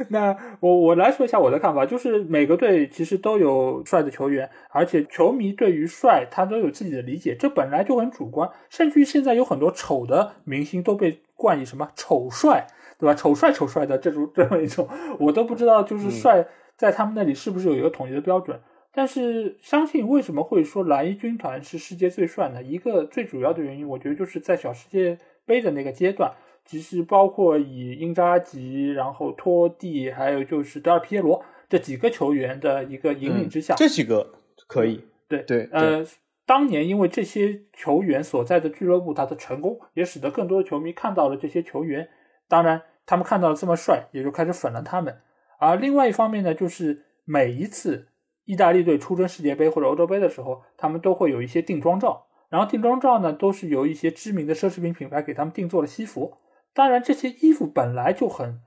[0.10, 8.50] 那我我来说一下我的看法，就是每个队其实都有帅的球员，而且球迷对于帅他都有自己的理解，这本来就很主观。
[8.70, 12.66] 甚至于现在有很多丑的明星都被冠以什么丑帅，
[12.98, 13.14] 对吧？
[13.14, 14.88] 丑帅丑帅的这种这么一种，
[15.20, 18.60] 我都不知道就是帅在他们那里是不是有一个统一的标准。
[18.94, 22.62] 但是，相信为什么会说蓝衣军团是世界最帅呢？
[22.62, 26.30] 一个最主要的原因，我觉得就是在小世界杯的那个阶段，
[26.66, 34.30] 其实包括以英扎吉、然后托蒂，还有就是德尔皮耶罗这几个球员的一个引领之下，这几个
[34.68, 36.06] 可以，对对，呃，
[36.46, 42.10] 当年因为这些球员所在的俱乐部，他的成功也使得更多的球迷看到了这些球员，
[42.50, 45.16] 当然他们看到了这么帅，也就开始粉了他们。
[45.60, 48.10] 而另外一方面呢，就是每一次。
[48.46, 56.38] 意大利队出征世界杯或者欧洲杯的时候，他们都会有一些定妆照，然后定妆照呢，都是由一些知名的奢侈品品牌给他们定做了西服。
[56.74, 58.60] 当然，这些衣服本来就很，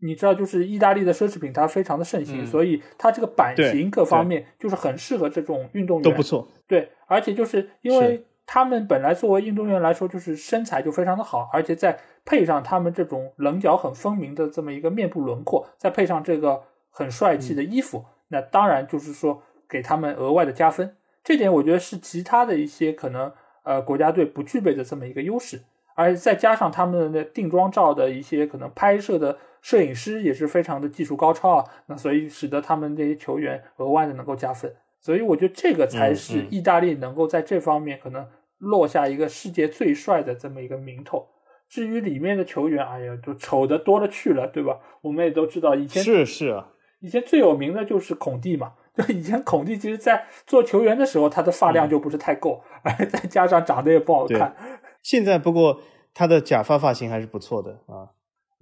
[0.00, 6.48] 你知道，就是意大利的奢侈品它非常的盛行，所以它这个版型各方面就是很适合这种运动员，都不错。
[6.66, 18.04] 对，而且就是因为他们本来作为运动员来说，就是身材就非常的好，而且再配上他们这种棱角很分明的这么一个面部轮廓，再配上这个很帅气的衣服。
[18.34, 23.32] 那当然就是说给他们额外的加分，这点我觉得是其他的一些可能
[23.62, 25.62] 呃国家队不具备的这么一个优势，
[25.94, 38.26] 而再加上他们的定妆照的一些可能拍摄的摄影师也是非常的技术高超啊，那所以使得他们这些球员额外的能够加分，所以我觉得这个才是意大利能够在这方面可能
[38.58, 41.28] 落下一个世界最帅的这么一个名头。
[41.66, 44.78] 至于里面的球员，哎呀，就丑的多了去了，对吧？
[45.00, 46.68] 我们也都知道以前是是啊。
[47.04, 54.56] 以前最有名的就是孔蒂嘛，就以前孔蒂其实，在做球员的时候，他的发量就不是太够，而再加上长得也不好看。
[55.02, 55.82] 现在不过
[56.14, 58.08] 他的假发发型还是不错的啊。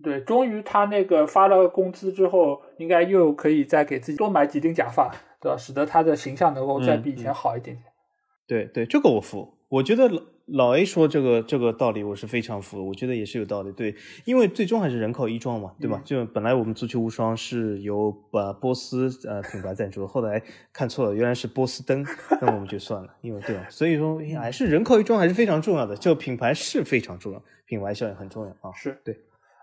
[0.02, 5.56] 对，终于他那个发了工资之后，应该又可以再给自己多买几顶假发，对吧？
[5.56, 7.84] 使得他的形象能够再比以前好一点点。
[8.48, 10.10] 对对，这个我服，我觉得。
[10.46, 13.70] 老 A 说这个这个道理我是非常服，我觉得也是有道理。
[13.72, 16.02] 对，因为最终还是人靠衣装嘛，对吧？
[16.04, 22.04] 就本来我们足球无双是由把波斯呃品牌赞助，后来看错了，原来是波司登，
[22.40, 23.66] 那我们就算了，因为对吧？
[23.70, 28.72] 所以说还是人靠衣装还是非常重要的，这个品牌是非常重要，品牌效应很重要啊。
[28.74, 29.16] 是对，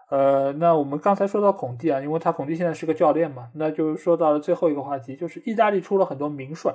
[0.09, 6.73] 呃，那我们刚才说到孔蒂啊，因为他孔蒂现在是个教练嘛，那就说到了最后一个话题，就是意大利出了很多名帅，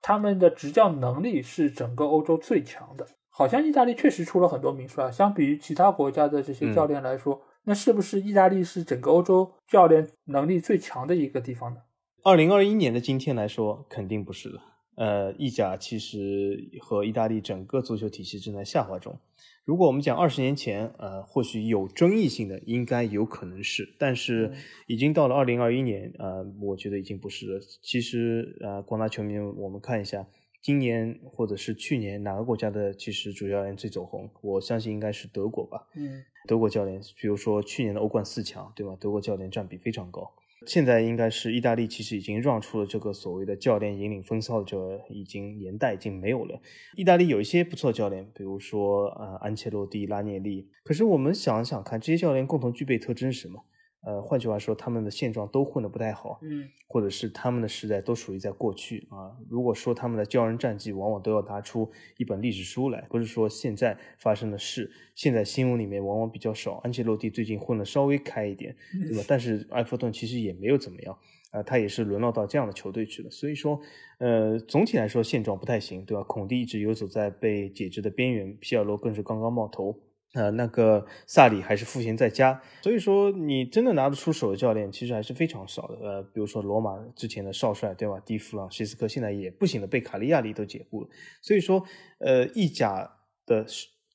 [0.00, 3.06] 他们的执教能力是整个欧洲最强的。
[3.40, 11.80] 好像意大利确实出了很多名帅，相比于其他国家的这些教练来说，那是不是意大利是整个欧洲教练能力最强的一个地方呢？
[12.22, 14.60] 二零二一年的今天来说，肯定不是的。
[14.96, 19.18] 呃，意甲其实和意大利整个足球体系正在下滑中。
[19.64, 24.52] 如果我们讲二十年前，呃，或许有争议性的，应该有可能是，但是
[24.86, 27.58] 已经到了二零二一年，呃，我觉得已经不是了。
[27.80, 30.26] 其实，呃，广大球迷，我们看一下。
[30.62, 34.30] 今年或者是去年哪个国家的其实主教练最走红？
[34.42, 35.88] 我相信应该是德国吧。
[35.96, 38.96] 嗯，德国教练，比如说去年的欧冠四强，对吧？
[39.00, 40.32] 德国教练占比非常高。
[40.66, 46.60] 现在应该是意大利，其实已经让出了这个所谓的教练引领风骚的这个已经年代已经没有了。
[46.96, 50.68] 意大利有一些不错教练，比如说呃安切洛蒂、拉涅利。
[50.84, 53.64] 可是我们想想看，这些教练共同具备特征是什么？
[54.02, 59.36] 呃，换句话说，他们的现状都混得不太好，嗯，或者是他们的时代都属于在过去啊。
[59.48, 66.80] 如果说他们的骄人战绩，往往都要拿出一本历史书来，不是说现在发生的事，现在新闻里面往往比较少。
[66.82, 68.74] 安切洛蒂最近混得稍微开一点，
[69.08, 69.22] 对吧？
[69.28, 71.18] 但是埃弗顿其实也没有怎么样
[71.50, 73.30] 啊，他也是沦落到这样的球队去了。
[73.30, 73.78] 所以说，
[74.16, 76.22] 呃，总体来说现状不太行，对吧？
[76.22, 79.94] 孔蒂一直游走在被解职的边缘，皮尔洛更是刚刚冒头。
[80.32, 85.96] 呃，那个萨里还是赋闲在家，所以说你真的拿得出手的教练其实还是非常少的。
[86.00, 88.20] 呃，比如说罗马之前的少帅，对吧？
[88.24, 91.08] 蒂弗朗、西斯科现在也不行了，被卡利亚里都解雇了。
[91.42, 91.84] 所以说，
[92.18, 93.10] 呃，意甲
[93.44, 93.66] 的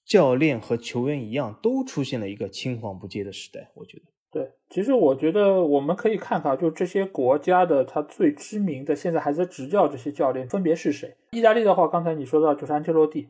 [0.06, 3.72] 教练和球员一样，都出现了一个青黄不接的时代。
[3.74, 11.18] 我觉得，对，其实我觉得我们可以看看，就这些国家的他最知名的，现在还在执教这些教练分别是谁？
[11.32, 13.28] 意大利的话，刚才你说到就是安切洛蒂。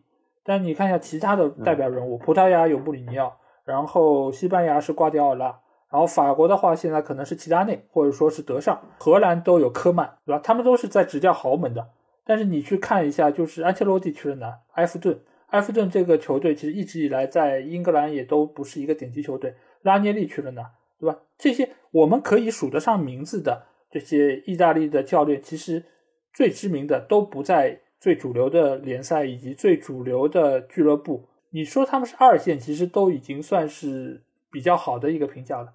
[0.47, 5.47] 但你看一下其他的代表人物，葡萄牙有穆里尼奥，然后西班牙是瓜迪奥拉，
[5.89, 10.39] 然后法国的话现在可能是齐达内或者说是德尚，荷兰都有科曼，对吧？
[10.43, 11.89] 他们都是在执教豪门的。
[12.23, 14.59] 但是你去看一下，就是安切洛蒂去了哪？
[14.73, 19.55] 埃弗顿，埃弗顿这个球队其实一直以来在英格兰也都不是一个顶级球队。
[19.81, 20.61] 拉涅利去了哪？
[20.99, 21.17] 对吧？
[21.39, 25.83] 这些我们可以数得上名字的这些意大利的教练，其实
[26.31, 27.81] 最知名的都不在。
[28.05, 34.21] 最主流的联赛以及最主流的俱乐部，你说他们是二线，其实都已经算是
[34.51, 35.73] 比较好的一个评价了。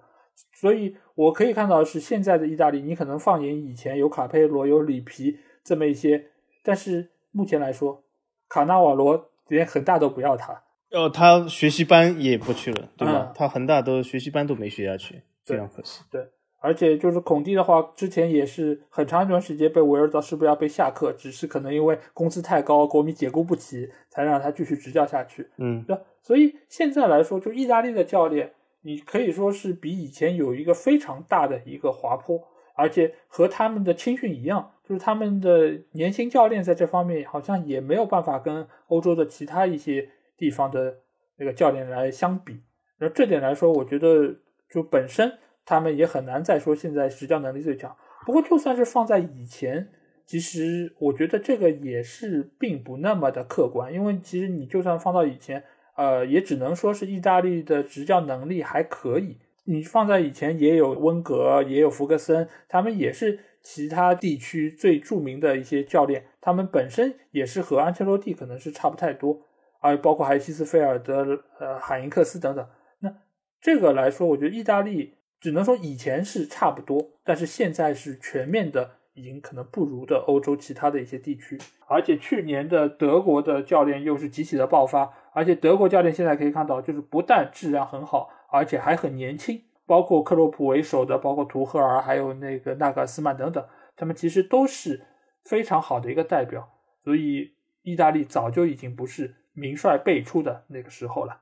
[0.53, 6.27] 所以我可以看到是现在的意大利，你可能放眼以前有卡佩罗、有里皮这么一些，
[6.63, 8.01] 但是目前来说，
[8.47, 13.33] 卡纳瓦罗连恒大都不要他，哦，他学习班也不去了，对吧？
[13.35, 16.01] 他恒大都学习班都没学下去，非常可惜。
[16.09, 16.25] 对。
[16.63, 25.47] 而且就是孔蒂的话，之前也是很长一段时间被围绕到是不是要被下课，只是可能因为工资太高，国米解雇不起，才让他继续执教下去。
[25.57, 25.97] 嗯，对。
[26.21, 28.51] 所以现在来说，就意大利的教练，
[28.81, 32.39] 你可以说是比以前有一个非常大的一个滑坡，
[32.75, 40.07] 而且和他们的青训一样，就是他们的年轻教练在这方面好像也没有办法跟欧洲的其他一些
[40.37, 40.97] 地方的
[41.37, 42.61] 那个教练来相比。
[42.99, 44.35] 那这点来说，我觉得
[44.69, 45.39] 就本身。
[45.65, 47.95] 他们也很难再说现在执教能力最强。
[48.25, 49.89] 不过，就算是放在以前，
[50.25, 53.91] 其实我觉得这个也是并不那么的客观。
[53.91, 55.63] 因为其实你就算放到以前，
[55.95, 59.37] 呃，也只能说是意大利的执教能力还可以。
[59.63, 66.25] 你放在以前，也有温格，也有福格森，他们也是其他地区最著名的一些教练。
[66.39, 69.41] 他们本身也是和安切洛蒂可能是差不太多，
[69.79, 72.67] 而包括还有希斯菲尔德、呃海因克斯等等。
[72.99, 73.11] 那
[73.59, 75.15] 这个来说，我觉得意大利。
[75.41, 81.59] 只能说以前是差不多，但是现在是全面的，已经可能不如的欧洲其他的一些地区。
[81.87, 89.63] 而且去年的德国的教练又是集体的爆发，而且德国教练现在可以看到，就是不但质量很好，而且还很年轻。
[89.87, 93.65] 包括克洛普为首的，包括图赫尔，还有那个纳格斯曼等等，
[93.97, 95.05] 他们其实都是
[95.43, 96.69] 非常好的一个代表。
[97.03, 97.51] 所以
[97.81, 101.41] 意大利早就已经不是名帅辈出的那个时候了。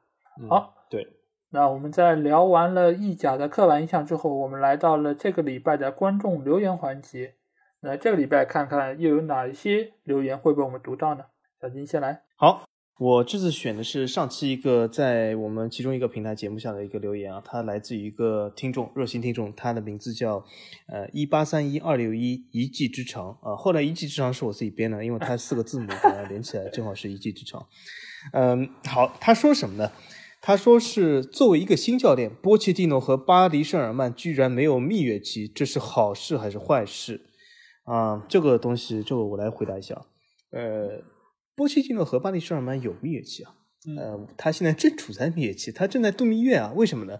[0.49, 1.05] 好，对。
[1.51, 7.35] 那我们在聊完了意甲的刻板印象之后，我们来到了这个礼拜的观众留言环节。
[7.81, 11.23] 那这个礼拜看看又有哪一些留言会被我们读到呢？
[11.61, 12.21] 小金先来。
[12.35, 12.65] 好，
[12.99, 20.43] 我这次选的是上期一个在我们其中一个平台节目下的一个留言啊，它来自于一个听众，热心听众，他的名字叫
[20.87, 23.55] 呃一八三一二六一一技之长啊。
[23.55, 27.65] 后来一技之长是我自己编的，因为它四个字母 把它连起来正好是一技之长。
[28.33, 29.89] 嗯，好，他说什么呢？
[30.41, 37.21] 他说：“是作为一个新教练，波切蒂诺和巴黎圣日耳曼居然没有蜜月期，这是好事还是坏事？”
[37.83, 40.05] 啊，这个东西，这个我来回答一下。
[40.51, 41.03] 呃，
[41.55, 43.55] 波切蒂诺和巴黎圣日耳曼有蜜月期啊，
[43.97, 47.19] 呃，他现在正处在蜜月期，他正在度蜜月啊，为什么呢？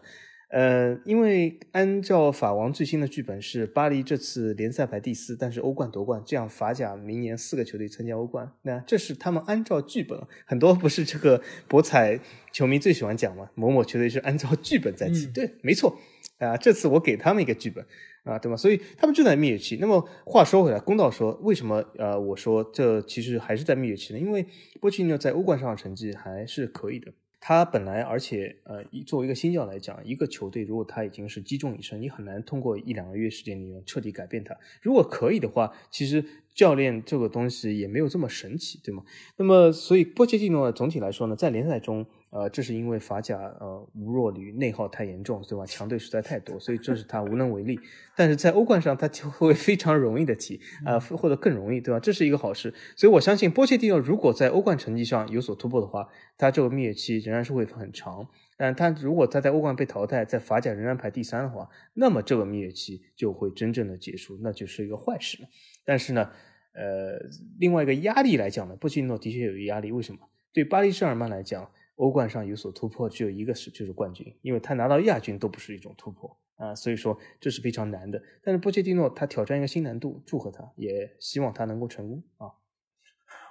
[0.49, 12.19] 呃，因为按照法王最新的剧本是巴黎这次联赛排第四，但是欧冠夺冠，这样法甲明年四个球队参加欧冠，那这是他们按照剧本，很多不是这个博彩
[12.51, 15.95] 球迷最喜欢讲嘛，某某球队是按照剧本在踢， 对，没错，
[16.39, 17.85] 啊，这次我给他们一个剧本
[18.23, 18.57] 啊，对吧？
[18.57, 19.77] 所以他们就在蜜月期。
[19.79, 24.19] 那么话说回来，公道说，为什么呃我说这其实还是在蜜月期呢？
[24.19, 24.43] 因为
[24.81, 27.13] 波切蒂诺在欧冠上的成绩还是可以的。
[27.41, 34.55] 他本来，而且，呃，作为一个新教来讲，一个球队如果他已经是击中已深，你很难通过一两个月时间里面彻底改变他。
[34.81, 39.03] 如果可以的话，其实教练这个东西也没有这么神奇，对吗？
[39.37, 45.65] 那么，所以波切蒂诺总体来说呢，在联赛中呃，这是因为法甲呃无弱旅内耗太严重，对吧？
[45.65, 47.79] 强队实在太多，所以这是他无能为力。
[48.15, 51.99] 但是在欧冠上，他就会非常容易的踢，啊，或者更容易，对吧？
[51.99, 52.71] 这是一个好事。
[52.95, 56.07] 所以我相信波切蒂诺如果在欧冠成绩上有所突破的话，
[56.37, 58.27] 他这个蜜月期仍然是会很长。
[58.55, 65.49] 但他如果他在欧冠被淘汰，在法甲仍然排第三的话，那么这个蜜月期就会真正的结束，那就是一个坏事了。
[65.83, 66.29] 但是呢，
[66.73, 67.17] 呃，
[67.57, 69.91] 另外一个压力来讲呢，波切蒂诺的确有压力。
[69.91, 70.19] 为什么？
[70.53, 71.67] 对巴黎圣日耳曼来讲。
[71.99, 78.21] 欧冠上有所突破，只有一个是就是冠军，因为他拿到亚军都不是一种突破啊，所以说这是非常难的。
[78.41, 82.55] 但是波切蒂诺他挑战一个新难度，祝贺他，也希望他能够成功啊。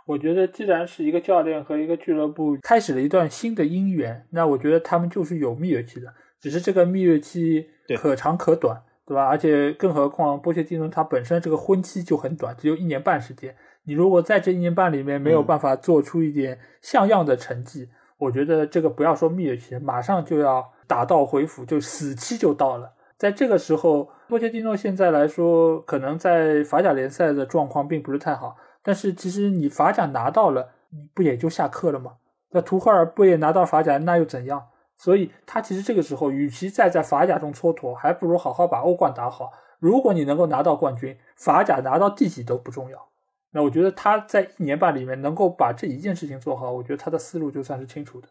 [0.06, 7.68] 我觉得既然是一个教练和一个俱乐部开始了一段新的姻缘，那我觉得他们就是有蜜月期的，只是这个蜜月期
[7.98, 9.26] 可长可短，对吧？
[9.26, 13.54] 而且更何况波切蒂诺他本身这个婚期就很短，只有一年半时间，
[13.84, 17.90] 你如果在这一年半里面没有办法做出一点像样的成绩。
[18.18, 22.92] 我觉得这个不要说蜜月期，马上就要打道回府，就死期就到了。
[23.16, 28.56] 在这个时候，波切蒂诺现在来说，可能在法甲联赛的状况并不是太好。
[28.82, 32.12] 但是其实你法甲拿到了，你不也就下课了吗？
[32.50, 34.66] 那图赫尔不也拿到法甲，那又怎样？
[34.96, 39.52] 所以他其实这个时候，与其再在法甲中蹉跎，还不如好好把欧冠打好。
[39.78, 43.07] 如果你能够拿到冠军，法甲拿到第几都不重要。
[43.50, 48.28] 那我觉得他在一年半里面能够把这一件事情做好，我觉得他的思路就算是清楚的。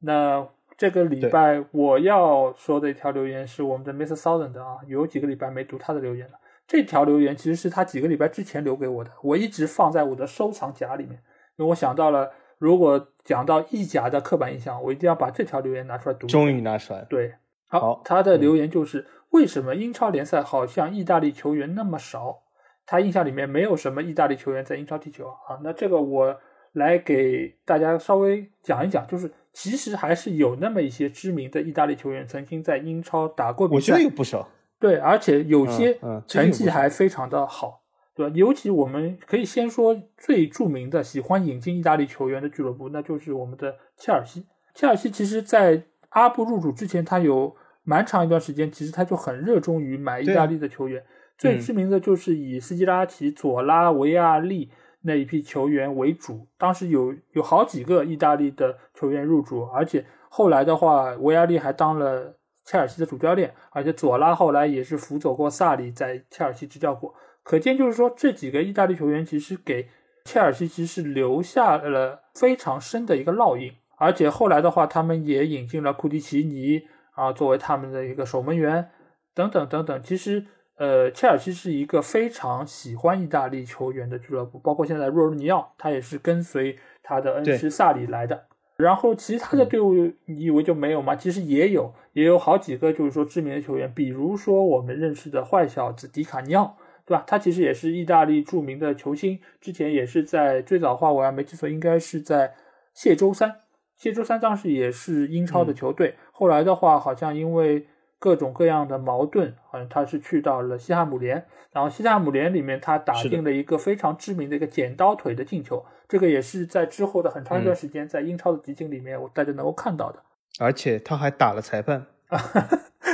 [0.00, 0.46] 那
[0.78, 4.14] 这个礼拜我要说的一条留言是我们的 Mr.
[4.14, 6.34] Thousand 啊，有几个礼拜没读他的留言了。
[6.66, 11.20] 这条留言其实是他几个礼拜之前留给我的，我一直放在我的收藏夹里面，
[11.56, 16.28] 因为我想到了如果讲到意甲的刻板印象，我一定要把这条留言拿出来读。
[16.28, 17.04] 终于拿出来。
[17.10, 17.34] 对，
[17.66, 22.44] 好，他的留言就是为什么英超联赛好像意大利球员那么少？
[22.90, 26.36] 他印象里面没有什么意大利球员在英超踢球啊，那这个我
[26.72, 34.48] 来给大家稍微讲一讲，就是其实还是有那么一些知名的意大利球员曾经在英超打过比赛，我觉得有不少，
[34.80, 35.96] 对，而且有些
[36.26, 38.32] 成绩还非常的好，对吧？
[38.34, 44.44] 尤其我们可以先说最著名的喜欢引进意大利球员的俱乐部，那就是我们的切尔西。
[44.74, 47.54] 切尔西其实，在阿布入主之前，他有
[47.84, 51.04] 蛮长一段时间，其实他就很热衷于买意大利的球员。
[51.40, 62.36] 最知名的就是以斯基拉奇、佐拉、维亚利那一批球员为主，当时有有好几个意大利的球员入主，而且后来的话，维亚利还当了
[62.66, 69.88] 切尔西的主教练，而且佐拉后来也是辅佐过萨里在切尔西执教过，可见就是说这几个意大利球员其实给
[70.26, 78.90] 切尔西其实是留下了非常深的一个烙印，而且后来的话，他们也引进了库蒂奇尼啊作为他们的一个守门员，
[79.34, 80.44] 等等等等，其实。
[80.80, 88.46] 呃，切尔西是一个非常喜欢意大利球员的俱乐部，包括现在若尔尼奥，他也是跟随他的恩师萨里来的。
[88.78, 91.14] 然后其他的队伍，你以为就没有吗？
[91.14, 97.24] 其实也有，也有好几个就是说知名的球员，比如说我们认识的坏小子迪卡尼奥，对吧？
[97.26, 102.54] 他其实也是意大利著名的球星，之前也是在最早的话，我还没记错，应该是在
[102.94, 103.54] 谢周三，
[103.98, 107.86] 谢周三当时也是英超的球队，后来的话好像因为。
[108.20, 120.22] 各种各样的矛盾，好像他是去到了西汉姆联，然后西汉姆联里面他打进了一个非常知名的一个剪刀腿的进球，这个也是在之后的很长一段时间在英超的集锦里面，我大家能够看到的。
[120.58, 122.04] 而且他还打了裁判，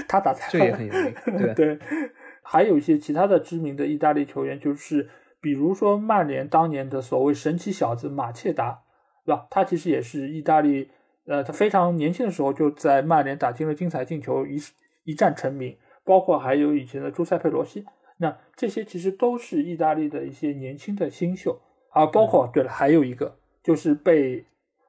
[0.09, 1.15] 他打裁判这也很有名。
[1.55, 1.79] 对对，
[2.43, 5.09] 还有一些其他的知名的意大利球员，就是
[5.41, 8.81] 比如说曼联当年的所谓神奇小子马切达，
[9.25, 9.47] 对吧？
[9.51, 10.91] 他其实也是意大利，
[11.27, 14.59] 呃，他非常年轻的时候就在曼联打进了精彩进球，一
[15.07, 15.75] 一战成名，
[16.05, 17.87] 包括还有以前的朱塞佩罗西，
[18.19, 21.59] 那这些其实都是意大利的一些年轻的新秀
[21.91, 22.05] 啊。
[22.05, 24.45] 包括对了，还有一个就是被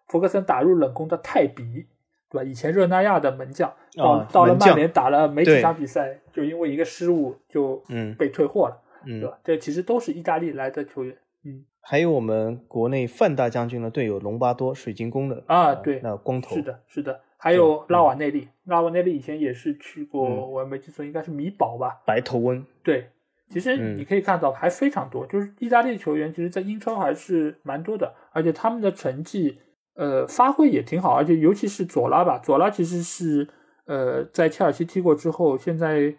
[0.07, 1.85] 弗格森打入冷宫的泰比，
[2.29, 2.43] 对吧？
[2.43, 7.81] 以前热那亚的门将，到到了曼联打了没几场比赛，就因为一个失误就
[8.17, 9.39] 被退货了，嗯对吧？
[9.43, 11.15] 这其实都是意大利来的球员。
[11.43, 17.19] 嗯，还有我们国内范大将军的队友隆巴多，水晶宫的啊，对，那光头，是的，是的。
[17.39, 22.01] 还有拉瓦内利，拉瓦内利以前也是去过，我没记错，应该是米堡吧？
[22.03, 22.65] 白头翁。
[22.83, 23.09] 对，
[23.47, 29.59] 其实你可以看到还非常多，就是意大利球员，其实，在英超还是蛮多的，而且他们的成绩，
[29.93, 33.47] 呃，发挥也挺好，而且尤其是佐拉吧，佐拉其实是，
[33.85, 36.15] 呃，在切尔西踢过之后，现在，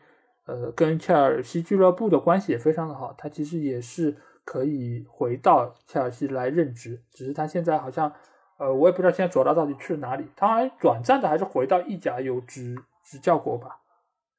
[0.46, 8.12] 呃，跟切尔西俱乐部的关系也非常的好，他其实也是可以回到切尔西来任职，只是他现在好像。
[8.58, 13.78] 呃，我也不知道现在佐拉到底去了哪里，他好像短暂的还是回到意甲有执执教过吧？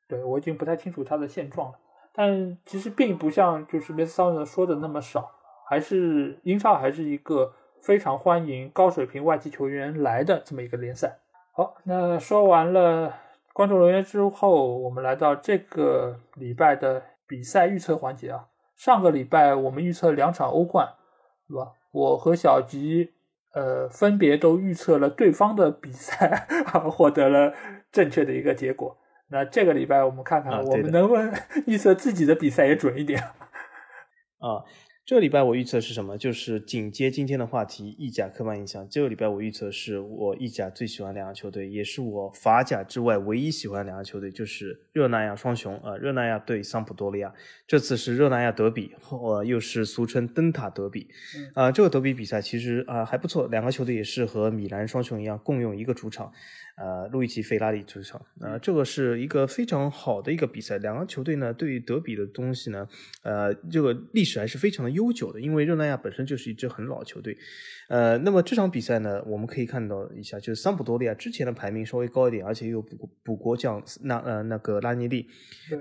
[0.07, 1.77] 对我已经不太清楚他的现状了。
[2.13, 5.31] 但其实并不像就是梅斯桑人说的那么少，
[5.65, 11.19] 还是英超还是一个非常欢迎高水平外籍球员来的这么一个联赛。
[11.53, 13.13] 好，那说完了
[13.53, 18.47] 观众留言之后，我们来到这个礼拜的比赛预测环节啊。
[18.75, 20.87] 上个礼拜我们预测两场欧冠，
[21.47, 21.71] 是吧？
[21.91, 23.13] 我和小吉
[23.53, 26.47] 呃分别都预测了对方的比赛，
[26.91, 27.53] 获得了
[27.91, 28.97] 正确的一个结果。
[29.31, 31.31] 那这个礼拜我们看看我们能不能
[31.67, 33.21] 预测自己的比赛也准一点
[34.39, 34.63] 啊。
[35.09, 36.15] 这个礼拜我预测是什么？
[36.19, 38.87] 就是紧接今天的话题，意甲刻板印象。
[38.87, 47.33] 这个礼拜我预测是我意甲最喜欢两个球队，也是我法甲之外唯一喜欢两个球队，就是热那亚双雄啊，热那亚对桑普多利亚。
[47.65, 51.07] 这次是热那亚德比，呃，又是俗称灯塔德比。
[51.55, 56.31] 啊，这个德比比赛其实啊还不错，两个球队也是和米兰双雄一样，共用一个主场。
[56.79, 60.77] 呃，路易吉·费拉里主场，呃，这个是一个非常好的一个比赛。
[60.77, 62.87] 两个球队呢，对于德比的东西呢，
[63.21, 65.41] 呃，这个历史还是非常的悠久的。
[65.41, 67.37] 因为热那亚本身就是一支很老球队，
[67.89, 75.27] 呃，那么这场比赛呢，我们可以看到一下，就是桑普多利亚之前的排名稍微高一点，而且又补补国将那呃那个拉尼利。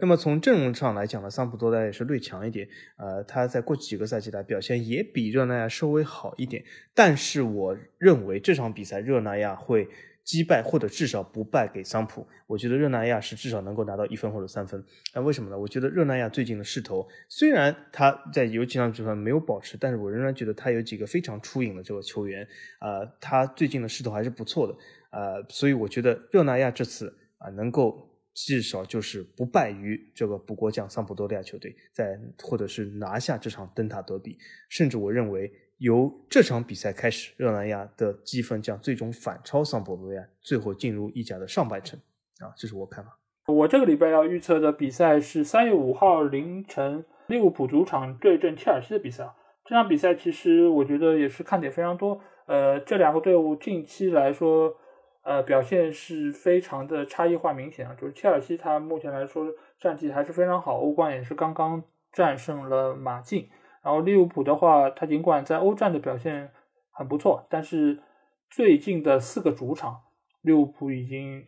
[0.01, 2.69] 那么从阵容上来讲呢，桑普多利亚也是略强一点。
[2.97, 6.65] 呃，他在过几个赛季来表现也比热那亚稍微好一点。
[6.93, 9.89] 但是我认为这场比赛热那亚会。
[10.29, 14.85] 击败或者至少不败给桑普，我觉得热那亚是至少能够拿到一分或者三分。
[15.15, 15.59] 那为什么呢？
[15.59, 22.47] 我觉得热那亚最近的势头，虽然他在有几场比赛没有保持，但是我仍然觉得他有几个非常出影的这个球员，
[22.79, 24.75] 啊，他最近的势头还是不错的，
[25.09, 34.37] 啊，所以我觉得热那亚这次啊能够至少就是不败于这个补国将桑普多利亚球队，在或者是拿下这场灯塔德比，
[34.69, 35.51] 甚至我认为。
[35.79, 41.99] 由这场比赛开始，热那亚的积分将最终反超桑普多利亚，最后进入意甲的上半程。
[42.41, 43.19] 啊，这是我看法。
[43.47, 49.33] 我这个礼拜要预测的比赛是三月五号凌晨利物浦主场对阵切尔西的比赛。
[49.65, 52.21] 这场比赛其实我觉得也是看点非常多。
[52.47, 54.75] 呃，这两个队伍近期来说，
[55.23, 57.95] 呃，表现是非常的差异化明显啊。
[57.95, 59.47] 就是切尔西，它目前来说
[59.79, 61.83] 战绩还是非常好，欧冠也是刚刚
[62.13, 63.49] 战胜了马竞。
[63.83, 66.51] 然后利物浦的话，他尽管在欧战的表现
[66.91, 68.03] 很不错，但是
[68.51, 70.01] 最近的四个主场，
[70.43, 71.47] 利物浦已经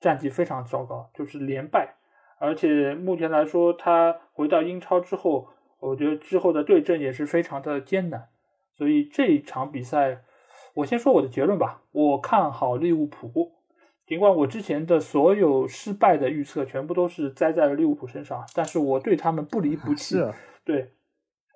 [0.00, 1.96] 战绩非常糟糕，就是连败。
[2.38, 5.48] 而且目前来说，他回到英超之后，
[5.78, 8.28] 我觉得之后的对阵也是非常的艰难。
[8.74, 10.22] 所以这一场比赛，
[10.74, 13.52] 我先说我的结论吧，我看好利物浦。
[14.06, 20.16] 尽管我之前的所有失败的预测全部都是栽在了利物浦身上，但是我对他们不离不弃。
[20.64, 20.92] 对。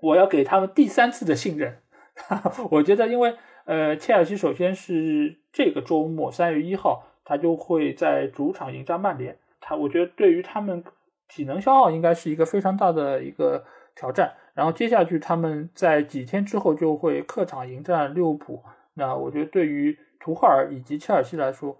[0.01, 1.79] 我要给他们第三次的信任，
[2.71, 10.85] 我觉得，因为呃，切尔西首先是这个周末三月一号，他就会在主场迎战曼联，他我觉得对于他们
[11.29, 13.65] 体能消耗应该是一个非常大的一个
[13.95, 14.35] 挑战。
[14.55, 18.63] 然后接下去他们在几天之后就会客场迎战利物浦，
[18.95, 21.77] 那我觉得对于图赫尔以及切尔西来说，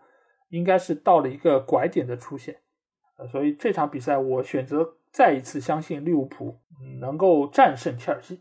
[0.51, 2.57] 应该是到了一个拐点的出现，
[3.17, 6.59] 呃，所以这场比赛我选择再一次相信利物浦。
[7.01, 8.39] 能够战胜切尔西，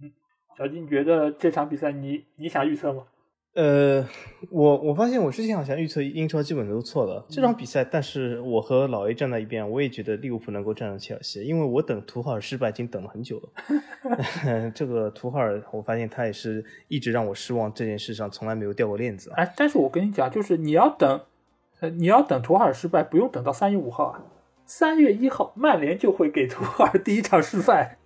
[0.00, 0.10] 嗯，
[0.56, 3.02] 小金，你觉得这场比赛你你想预测吗？
[3.54, 4.02] 呃，
[4.50, 7.26] 我我发现我之前好像预测英超基本都错了。
[7.28, 13.50] 这场比赛，但是我和老 A 站在一边，我也觉得利物浦能够战胜切尔西，因为我等图赫尔失败已经等了很久了。
[14.74, 19.30] 这个图赫尔，我发现他也是一直让我失望，这件事上从来没有掉过链子。
[19.36, 21.20] 哎，但是我跟你讲，就是你要等，
[21.80, 24.24] 呃，你要等图赫尔失败，不用等到三月五号啊。
[24.66, 27.98] 三月一号，曼联就会给图赫尔第一场示范。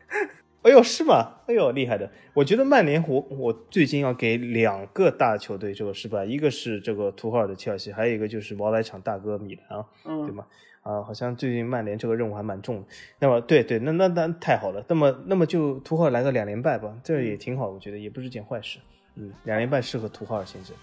[0.63, 1.37] 哎呦，是吗？
[1.47, 2.11] 哎呦，厉害的！
[2.35, 9.85] 我觉得曼联，我我最近要给两个大球队这个示范，一个是这个图赫尔的切尔西，还有一个就是毛来场大哥米兰，
[10.27, 10.47] 对吗？
[10.83, 12.89] 啊，好像最近曼联这个任务还蛮重的。
[13.21, 14.85] 那么，对对，那那那太好了。
[14.89, 18.81] 那么，那么就图赫尔来个两连败吧，这也挺好，我觉得也不是件坏事。
[19.15, 20.75] 嗯，两连败适合图赫尔先生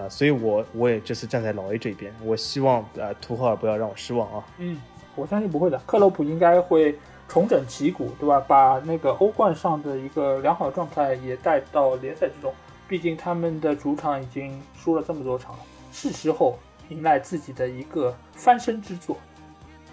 [0.00, 4.46] 啊，所以我我也这次站在老 A 这边，我希望啊图赫尔不要让我失望啊。
[4.58, 4.78] 嗯。
[5.16, 8.40] 我相信不会的，克洛普应该会重整旗鼓，对吧？
[8.46, 12.52] 把那个欧冠上的一个良好状态也带到联赛之中。
[12.86, 15.60] 毕竟他们的主场已经输了这么多场了，
[15.90, 16.58] 是时候
[16.90, 19.16] 迎来自己的一个翻身之作。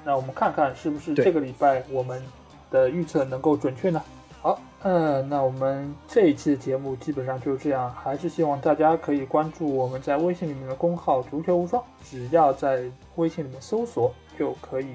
[0.04, 2.22] 那我们看看是不是这个礼拜我们
[2.70, 4.02] 的预测能够准确呢？
[4.42, 12.84] 好，嗯，那我们这一期的节目基本上就是这样，还是希望大家可以关注我们在微信里面的公号“足球无双”，只要在
[13.16, 14.88] 微信里面搜索就可以。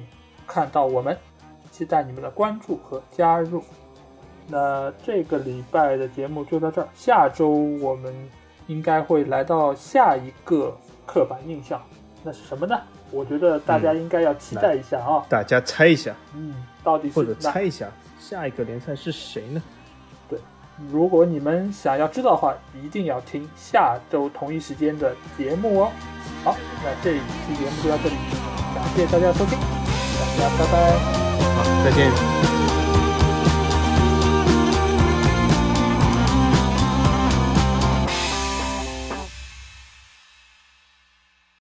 [0.47, 1.16] 看到我们，
[1.70, 3.62] 期待你们的关注和加入。
[4.48, 8.14] 那这个礼拜的节目就到这儿，下周我们
[8.68, 11.82] 应该会来到下一个刻板印象，
[12.23, 12.81] 那是什么呢？
[13.10, 15.24] 我觉得大家应该要期待一下啊！
[15.28, 19.62] 大家猜一下，嗯，到底是或者猜一下下一个联赛是谁呢？
[20.28, 20.39] 对，
[20.90, 25.93] 如果你们想要知道的话，一定要听下周同一时间的节目哦。
[26.44, 28.16] 好，那这一期节目就到这里，
[28.74, 29.59] 感谢大家收听，
[30.38, 30.98] 拜拜。
[31.54, 32.55] 好，再见。